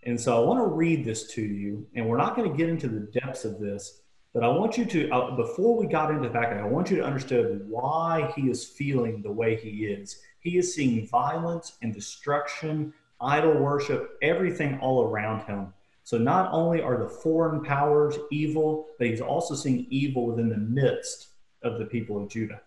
And 0.05 0.21
so 0.21 0.41
I 0.41 0.47
want 0.47 0.61
to 0.61 0.67
read 0.67 1.05
this 1.05 1.27
to 1.33 1.43
you, 1.43 1.87
and 1.95 2.07
we're 2.07 2.19
not 2.19 2.37
going 2.37 2.49
to 2.49 2.57
get 2.57 2.69
into 2.69 2.87
the 2.87 3.11
depths 3.21 3.45
of 3.45 3.59
this, 3.59 4.03
but 4.33 4.45
I 4.45 4.49
want 4.49 4.79
you 4.79 4.85
to, 4.85 5.11
uh, 5.11 5.35
before 5.35 5.77
we 5.77 5.87
got 5.87 6.11
into 6.11 6.29
Habakkuk, 6.29 6.59
I 6.59 6.67
want 6.67 6.91
you 6.91 6.99
to 6.99 7.05
understand 7.05 7.63
why 7.69 8.33
he 8.37 8.43
is 8.43 8.65
feeling 8.65 9.23
the 9.23 9.33
way 9.33 9.57
he 9.57 9.87
is. 9.87 10.21
He 10.40 10.59
is 10.59 10.74
seeing 10.74 11.07
violence 11.07 11.77
and 11.83 11.92
destruction, 11.92 12.92
idol 13.20 13.59
worship, 13.59 14.18
everything 14.22 14.79
all 14.81 15.03
around 15.03 15.44
him. 15.44 15.72
So 16.05 16.16
not 16.16 16.51
only 16.53 16.81
are 16.81 16.96
the 16.96 17.09
foreign 17.09 17.62
powers 17.62 18.16
evil, 18.31 18.87
but 18.98 19.09
he's 19.09 19.20
also 19.20 19.55
seeing 19.55 19.87
evil 19.90 20.27
within 20.27 20.48
the 20.48 20.57
midst 20.57 21.29
of 21.62 21.79
the 21.79 21.85
people 21.85 22.22
of 22.22 22.31
Judah. 22.31 22.62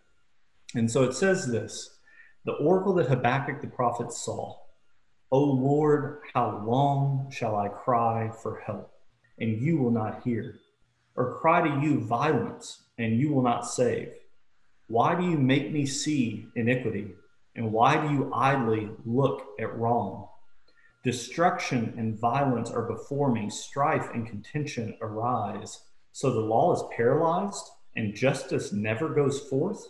And 0.75 0.89
so 0.89 1.03
it 1.03 1.13
says 1.13 1.47
this 1.47 1.97
the 2.45 2.53
oracle 2.53 2.93
that 2.93 3.07
Habakkuk 3.07 3.61
the 3.61 3.67
prophet 3.67 4.11
saw, 4.11 4.57
O 5.31 5.39
Lord, 5.39 6.19
how 6.33 6.63
long 6.65 7.31
shall 7.31 7.55
I 7.55 7.67
cry 7.69 8.31
for 8.41 8.59
help, 8.59 8.91
and 9.39 9.61
you 9.61 9.77
will 9.77 9.91
not 9.91 10.23
hear? 10.23 10.55
Or 11.15 11.39
cry 11.39 11.67
to 11.67 11.85
you 11.85 12.01
violence, 12.01 12.83
and 12.97 13.17
you 13.17 13.33
will 13.33 13.43
not 13.43 13.67
save? 13.67 14.13
Why 14.87 15.15
do 15.15 15.23
you 15.23 15.37
make 15.37 15.71
me 15.71 15.85
see 15.85 16.47
iniquity, 16.55 17.13
and 17.55 17.71
why 17.71 18.01
do 18.01 18.13
you 18.13 18.31
idly 18.33 18.89
look 19.05 19.45
at 19.59 19.77
wrong? 19.77 20.27
Destruction 21.03 21.93
and 21.97 22.19
violence 22.19 22.69
are 22.69 22.83
before 22.83 23.31
me, 23.31 23.49
strife 23.49 24.09
and 24.13 24.27
contention 24.27 24.95
arise. 25.01 25.81
So 26.11 26.31
the 26.31 26.39
law 26.39 26.73
is 26.73 26.83
paralyzed, 26.95 27.69
and 27.95 28.15
justice 28.15 28.71
never 28.71 29.09
goes 29.09 29.39
forth. 29.39 29.87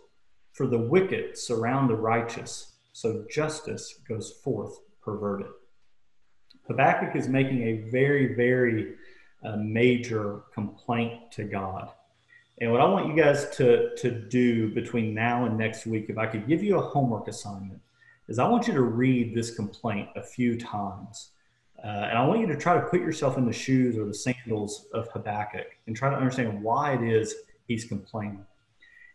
For 0.53 0.67
the 0.67 0.77
wicked 0.77 1.37
surround 1.37 1.89
the 1.89 1.95
righteous, 1.95 2.77
so 2.93 3.25
justice 3.29 3.99
goes 4.07 4.31
forth 4.43 4.77
perverted. 5.01 5.51
Habakkuk 6.67 7.15
is 7.15 7.27
making 7.27 7.63
a 7.63 7.89
very, 7.89 8.35
very 8.35 8.93
uh, 9.43 9.57
major 9.57 10.43
complaint 10.53 11.31
to 11.31 11.43
God. 11.43 11.89
And 12.61 12.71
what 12.71 12.79
I 12.79 12.85
want 12.85 13.07
you 13.07 13.15
guys 13.15 13.49
to, 13.57 13.89
to 13.95 14.11
do 14.11 14.69
between 14.69 15.15
now 15.15 15.45
and 15.45 15.57
next 15.57 15.87
week, 15.87 16.05
if 16.09 16.19
I 16.19 16.27
could 16.27 16.47
give 16.47 16.61
you 16.61 16.77
a 16.77 16.81
homework 16.81 17.27
assignment, 17.27 17.81
is 18.27 18.37
I 18.37 18.47
want 18.47 18.67
you 18.67 18.73
to 18.75 18.83
read 18.83 19.33
this 19.33 19.55
complaint 19.55 20.09
a 20.15 20.21
few 20.21 20.59
times. 20.59 21.31
Uh, 21.83 21.87
and 21.87 22.15
I 22.19 22.23
want 22.23 22.39
you 22.39 22.45
to 22.45 22.55
try 22.55 22.75
to 22.75 22.81
put 22.81 23.01
yourself 23.01 23.39
in 23.39 23.47
the 23.47 23.51
shoes 23.51 23.97
or 23.97 24.05
the 24.05 24.13
sandals 24.13 24.85
of 24.93 25.07
Habakkuk 25.09 25.65
and 25.87 25.95
try 25.95 26.11
to 26.11 26.15
understand 26.15 26.61
why 26.61 26.93
it 26.93 27.01
is 27.01 27.33
he's 27.67 27.85
complaining. 27.85 28.45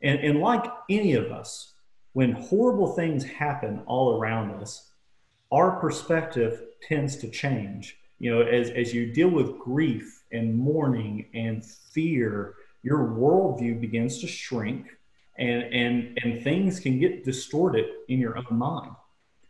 And, 0.02 0.18
and 0.18 0.40
like 0.40 0.64
any 0.90 1.12
of 1.12 1.30
us, 1.30 1.74
when 2.14 2.32
horrible 2.32 2.94
things 2.94 3.22
happen 3.22 3.80
all 3.86 4.18
around 4.18 4.60
us, 4.60 4.90
our 5.52 5.78
perspective 5.78 6.62
tends 6.82 7.14
to 7.18 7.30
change. 7.30 7.96
You 8.18 8.34
know, 8.34 8.40
as, 8.40 8.70
as 8.70 8.92
you 8.92 9.12
deal 9.12 9.28
with 9.28 9.60
grief 9.60 10.24
and 10.32 10.58
mourning 10.58 11.26
and 11.32 11.64
fear, 11.64 12.56
your 12.86 13.08
worldview 13.08 13.80
begins 13.80 14.20
to 14.20 14.28
shrink 14.28 14.96
and, 15.38 15.64
and, 15.74 16.18
and 16.22 16.44
things 16.44 16.78
can 16.78 17.00
get 17.00 17.24
distorted 17.24 17.84
in 18.06 18.20
your 18.20 18.38
own 18.38 18.56
mind. 18.56 18.92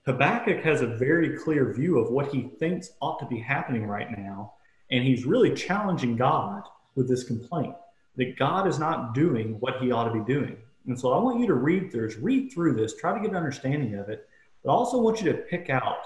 Habakkuk 0.07 0.65
has 0.65 0.81
a 0.81 0.87
very 0.87 1.37
clear 1.37 1.71
view 1.75 1.99
of 1.99 2.11
what 2.11 2.33
he 2.33 2.49
thinks 2.59 2.93
ought 3.03 3.19
to 3.19 3.27
be 3.27 3.39
happening 3.39 3.87
right 3.87 4.11
now. 4.17 4.55
And 4.91 5.05
he's 5.05 5.27
really 5.27 5.53
challenging 5.53 6.17
God 6.17 6.63
with 6.95 7.09
this 7.09 7.25
complaint 7.25 7.75
that 8.17 8.39
God 8.39 8.67
is 8.67 8.79
not 8.79 9.13
doing 9.13 9.61
what 9.61 9.83
he 9.83 9.93
ought 9.93 10.11
to 10.11 10.19
be 10.19 10.33
doing. 10.33 10.57
And 10.87 10.99
so 10.99 11.13
I 11.13 11.19
want 11.19 11.39
you 11.39 11.47
to 11.49 11.55
read 11.55 11.93
through 11.93 12.15
read 12.23 12.51
through 12.51 12.77
this, 12.77 12.97
try 12.97 13.13
to 13.13 13.21
get 13.21 13.31
an 13.31 13.37
understanding 13.37 13.97
of 13.97 14.09
it, 14.09 14.27
but 14.65 14.71
I 14.71 14.75
also 14.75 14.99
want 14.99 15.21
you 15.21 15.31
to 15.31 15.39
pick 15.39 15.69
out 15.69 15.99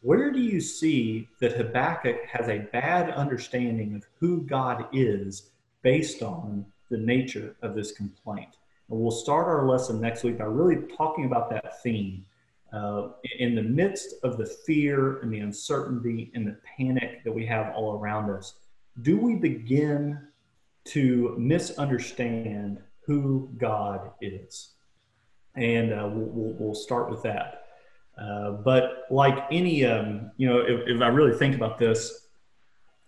where 0.00 0.32
do 0.32 0.40
you 0.40 0.60
see 0.60 1.28
that 1.38 1.56
Habakkuk 1.56 2.24
has 2.26 2.48
a 2.48 2.66
bad 2.72 3.10
understanding 3.10 3.94
of 3.94 4.04
who 4.18 4.42
God 4.42 4.86
is 4.92 5.52
based 5.82 6.22
on 6.22 6.64
the 6.92 6.98
nature 6.98 7.56
of 7.62 7.74
this 7.74 7.90
complaint. 7.90 8.58
And 8.88 9.00
we'll 9.00 9.10
start 9.10 9.48
our 9.48 9.66
lesson 9.66 10.00
next 10.00 10.22
week 10.22 10.38
by 10.38 10.44
really 10.44 10.86
talking 10.96 11.24
about 11.24 11.50
that 11.50 11.82
theme 11.82 12.24
uh, 12.72 13.08
in 13.38 13.54
the 13.54 13.62
midst 13.62 14.14
of 14.22 14.38
the 14.38 14.46
fear 14.46 15.18
and 15.20 15.32
the 15.32 15.40
uncertainty 15.40 16.30
and 16.34 16.46
the 16.46 16.56
panic 16.76 17.22
that 17.24 17.32
we 17.32 17.44
have 17.44 17.74
all 17.74 17.98
around 17.98 18.30
us, 18.30 18.54
do 19.02 19.16
we 19.16 19.34
begin 19.34 20.18
to 20.84 21.34
misunderstand 21.38 22.78
who 23.06 23.50
God 23.58 24.10
is? 24.20 24.70
And 25.54 25.92
uh, 25.92 26.08
we'll, 26.10 26.54
we'll, 26.58 26.74
start 26.74 27.10
with 27.10 27.22
that. 27.24 27.66
Uh, 28.16 28.52
but 28.52 29.06
like 29.10 29.46
any, 29.50 29.84
um, 29.84 30.30
you 30.38 30.48
know, 30.48 30.60
if, 30.60 30.80
if 30.86 31.02
I 31.02 31.08
really 31.08 31.36
think 31.36 31.54
about 31.54 31.78
this, 31.78 32.28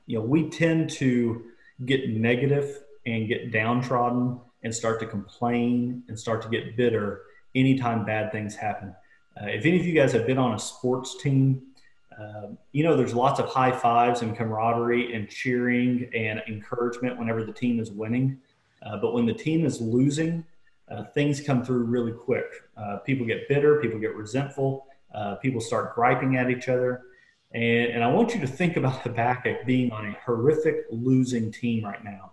you 0.07 0.19
know, 0.19 0.25
we 0.25 0.51
tend 0.51 0.91
to 0.91 1.43
get 1.87 2.11
negative 2.11 2.84
and 3.07 3.29
get 3.29 3.53
downtrodden 3.53 4.41
and 4.63 4.75
start 4.75 4.99
to 5.01 5.07
complain 5.07 6.03
and 6.09 6.19
start 6.19 6.43
to 6.43 6.49
get 6.49 6.77
bitter 6.77 7.23
anytime 7.55 8.05
bad 8.05 8.33
things 8.33 8.57
happen. 8.57 8.95
Uh, 9.41 9.47
if 9.47 9.67
any 9.67 9.79
of 9.79 9.87
you 9.87 9.95
guys 9.95 10.13
have 10.13 10.27
been 10.27 10.39
on 10.39 10.55
a 10.55 10.59
sports 10.59 11.23
team, 11.23 11.63
uh, 12.19 12.49
you 12.73 12.85
know 12.85 12.97
there's 12.97 13.15
lots 13.15 13.41
of 13.41 13.47
high 13.47 13.73
fives 13.73 14.23
and 14.23 14.37
camaraderie 14.37 15.15
and 15.15 15.29
cheering 15.29 16.09
and 16.15 16.41
encouragement 16.47 17.19
whenever 17.19 17.45
the 17.45 17.53
team 17.53 17.81
is 17.81 17.91
winning. 17.91 18.39
Uh, 18.83 18.97
but 18.99 19.15
when 19.15 19.27
the 19.27 19.35
team 19.35 19.65
is 19.65 19.81
losing, 19.81 20.45
uh, 20.91 21.05
things 21.05 21.41
come 21.41 21.65
through 21.65 21.85
really 21.85 22.13
quick. 22.13 22.47
Uh, 22.77 22.99
people 22.99 23.27
get 23.27 23.49
bitter, 23.49 23.81
people 23.81 23.99
get 23.99 24.15
resentful, 24.15 24.87
uh, 25.15 25.37
people 25.37 25.61
start 25.61 25.95
griping 25.95 26.37
at 26.37 26.51
each 26.51 26.69
other. 26.69 27.03
And, 27.53 27.93
and 27.93 28.05
I 28.05 28.09
want 28.09 28.35
you 28.35 28.41
to 28.41 28.47
think 28.47 28.77
about 28.77 29.01
Habakkuk 29.01 29.65
being 29.65 29.91
on 29.93 30.07
a 30.07 30.13
horrific 30.25 30.85
losing 30.91 31.51
team 31.51 31.85
right 31.85 32.03
now. 32.05 32.33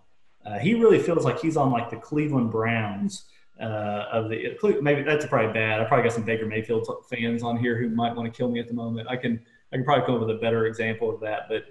He 0.60 0.74
really 0.74 1.00
feels 1.00 1.24
like 1.24 1.40
he's 1.40 1.58
on 1.58 1.72
like 1.72 1.90
the 1.90 1.98
Cleveland 1.98 2.52
Browns 2.52 3.26
uh, 3.62 4.06
of 4.12 4.30
the 4.30 4.58
maybe 4.82 5.04
that's 5.04 5.26
probably 5.26 5.54
bad. 5.54 5.82
I 5.82 5.84
probably 5.86 6.04
got 6.04 6.14
some 6.14 6.24
Baker 6.24 6.46
Mayfield 6.46 6.88
fans 7.10 7.44
on 7.44 7.58
here 7.58 7.78
who 7.78 7.90
might 7.90 8.16
want 8.16 8.32
to 8.32 8.36
kill 8.36 8.50
me 8.50 8.60
at 8.60 8.68
the 8.68 8.74
moment. 8.74 9.08
I 9.10 9.16
can 9.16 9.40
I 9.72 9.78
can 9.78 9.86
probably 9.86 10.06
come 10.06 10.16
up 10.16 10.22
with 10.22 10.36
a 10.36 10.40
better 10.40 10.66
example 10.66 11.14
of 11.14 11.20
that. 11.22 11.48
But 11.48 11.66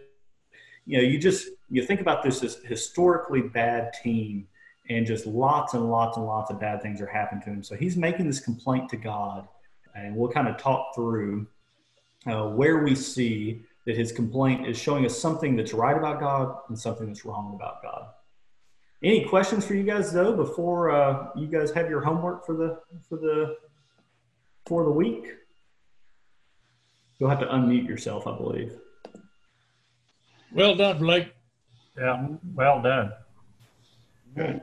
you 0.86 0.98
know, 0.98 1.04
you 1.04 1.18
just 1.18 1.48
you 1.68 1.84
think 1.84 2.00
about 2.00 2.22
this 2.22 2.42
as 2.44 2.56
historically 2.56 3.42
bad 3.42 3.92
team, 4.02 4.46
and 4.88 5.06
just 5.06 5.26
lots 5.26 5.74
and 5.74 5.90
lots 5.90 6.16
and 6.16 6.26
lots 6.26 6.50
of 6.50 6.60
bad 6.60 6.80
things 6.80 7.00
are 7.00 7.06
happening 7.06 7.42
to 7.42 7.50
him. 7.50 7.62
So 7.62 7.74
he's 7.74 7.96
making 7.96 8.26
this 8.26 8.40
complaint 8.40 8.88
to 8.90 8.96
God, 8.96 9.48
and 9.94 10.14
we'll 10.14 10.30
kind 10.30 10.46
of 10.46 10.58
talk 10.58 10.94
through 10.94 11.46
uh, 12.26 12.46
where 12.48 12.84
we 12.84 12.94
see 12.94 13.62
that 13.86 13.96
his 13.96 14.12
complaint 14.12 14.68
is 14.68 14.78
showing 14.78 15.04
us 15.06 15.18
something 15.18 15.56
that's 15.56 15.72
right 15.72 15.96
about 15.96 16.20
God 16.20 16.56
and 16.68 16.78
something 16.78 17.06
that's 17.06 17.24
wrong 17.24 17.54
about 17.54 17.82
God. 17.82 18.08
Any 19.02 19.24
questions 19.24 19.64
for 19.64 19.74
you 19.74 19.82
guys 19.82 20.12
though 20.12 20.36
before 20.36 20.90
uh, 20.90 21.28
you 21.34 21.46
guys 21.46 21.70
have 21.72 21.88
your 21.88 22.02
homework 22.02 22.44
for 22.44 22.54
the 22.54 22.80
for 23.08 23.16
the 23.16 23.56
for 24.66 24.84
the 24.84 24.90
week? 24.90 25.26
You'll 27.18 27.30
have 27.30 27.40
to 27.40 27.46
unmute 27.46 27.88
yourself, 27.88 28.26
I 28.26 28.36
believe. 28.36 28.76
Well 30.52 30.74
done, 30.74 30.98
Blake. 30.98 31.32
Yeah, 31.98 32.28
well 32.54 32.82
done. 32.82 33.12
Good. 34.34 34.62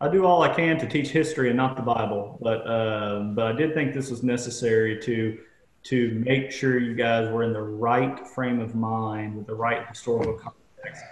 I 0.00 0.08
do 0.08 0.24
all 0.24 0.42
I 0.42 0.54
can 0.54 0.78
to 0.78 0.86
teach 0.86 1.08
history 1.08 1.48
and 1.48 1.56
not 1.56 1.76
the 1.76 1.82
Bible, 1.82 2.38
but 2.40 2.66
uh, 2.66 3.20
but 3.34 3.46
I 3.46 3.52
did 3.52 3.74
think 3.74 3.92
this 3.92 4.10
was 4.10 4.22
necessary 4.22 4.98
to 5.02 5.38
to 5.84 6.22
make 6.24 6.50
sure 6.50 6.78
you 6.78 6.94
guys 6.94 7.30
were 7.30 7.42
in 7.42 7.52
the 7.52 7.62
right 7.62 8.26
frame 8.26 8.60
of 8.60 8.74
mind 8.74 9.36
with 9.36 9.46
the 9.46 9.54
right 9.54 9.86
historical 9.88 10.34
context 10.34 11.04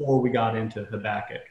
before 0.00 0.20
we 0.20 0.30
got 0.30 0.56
into 0.56 0.84
Habakkuk. 0.84 1.42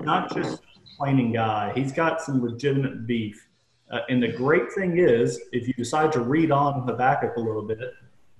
Not 0.00 0.34
just 0.34 0.62
complaining 0.84 1.32
guy; 1.32 1.72
he's 1.76 1.92
got 1.92 2.20
some 2.20 2.42
legitimate 2.42 3.06
beef. 3.06 3.46
Uh, 3.90 4.00
and 4.08 4.20
the 4.20 4.32
great 4.32 4.72
thing 4.72 4.98
is, 4.98 5.40
if 5.52 5.68
you 5.68 5.74
decide 5.74 6.10
to 6.12 6.20
read 6.20 6.50
on 6.50 6.82
Habakkuk 6.82 7.36
a 7.36 7.40
little 7.40 7.62
bit, 7.62 7.78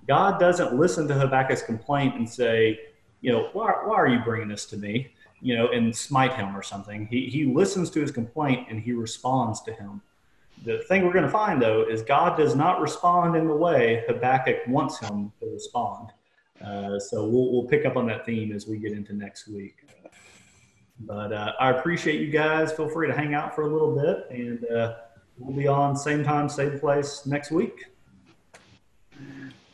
God 0.07 0.39
doesn't 0.39 0.75
listen 0.75 1.07
to 1.07 1.13
Habakkuk's 1.13 1.63
complaint 1.63 2.15
and 2.15 2.29
say, 2.29 2.79
you 3.21 3.31
know, 3.31 3.49
why, 3.53 3.71
why 3.85 3.95
are 3.95 4.07
you 4.07 4.19
bringing 4.19 4.49
this 4.49 4.65
to 4.67 4.77
me? 4.77 5.11
You 5.41 5.55
know, 5.55 5.69
and 5.69 5.95
smite 5.95 6.33
him 6.33 6.55
or 6.55 6.61
something. 6.61 7.07
He, 7.07 7.27
he 7.27 7.45
listens 7.45 7.89
to 7.91 8.01
his 8.01 8.11
complaint 8.11 8.67
and 8.69 8.79
he 8.79 8.91
responds 8.91 9.61
to 9.61 9.73
him. 9.73 10.01
The 10.65 10.79
thing 10.89 11.05
we're 11.05 11.13
going 11.13 11.25
to 11.25 11.31
find, 11.31 11.61
though, 11.61 11.83
is 11.89 12.01
God 12.01 12.37
does 12.37 12.55
not 12.55 12.81
respond 12.81 13.35
in 13.37 13.47
the 13.47 13.55
way 13.55 14.03
Habakkuk 14.07 14.67
wants 14.67 14.99
him 14.99 15.31
to 15.39 15.47
respond. 15.47 16.09
Uh, 16.63 16.99
so 16.99 17.25
we'll, 17.25 17.51
we'll 17.51 17.67
pick 17.67 17.85
up 17.85 17.95
on 17.95 18.07
that 18.07 18.25
theme 18.25 18.51
as 18.51 18.67
we 18.67 18.77
get 18.77 18.91
into 18.91 19.13
next 19.13 19.47
week. 19.47 19.87
But 21.01 21.31
uh, 21.31 21.53
I 21.59 21.71
appreciate 21.71 22.19
you 22.19 22.29
guys. 22.29 22.73
Feel 22.73 22.89
free 22.89 23.07
to 23.07 23.13
hang 23.13 23.33
out 23.33 23.55
for 23.55 23.61
a 23.61 23.67
little 23.67 23.95
bit, 23.95 24.27
and 24.29 24.65
uh, 24.65 24.95
we'll 25.37 25.55
be 25.55 25.67
on 25.67 25.95
same 25.95 26.23
time, 26.23 26.49
same 26.49 26.77
place 26.77 27.25
next 27.25 27.51
week. 27.51 27.85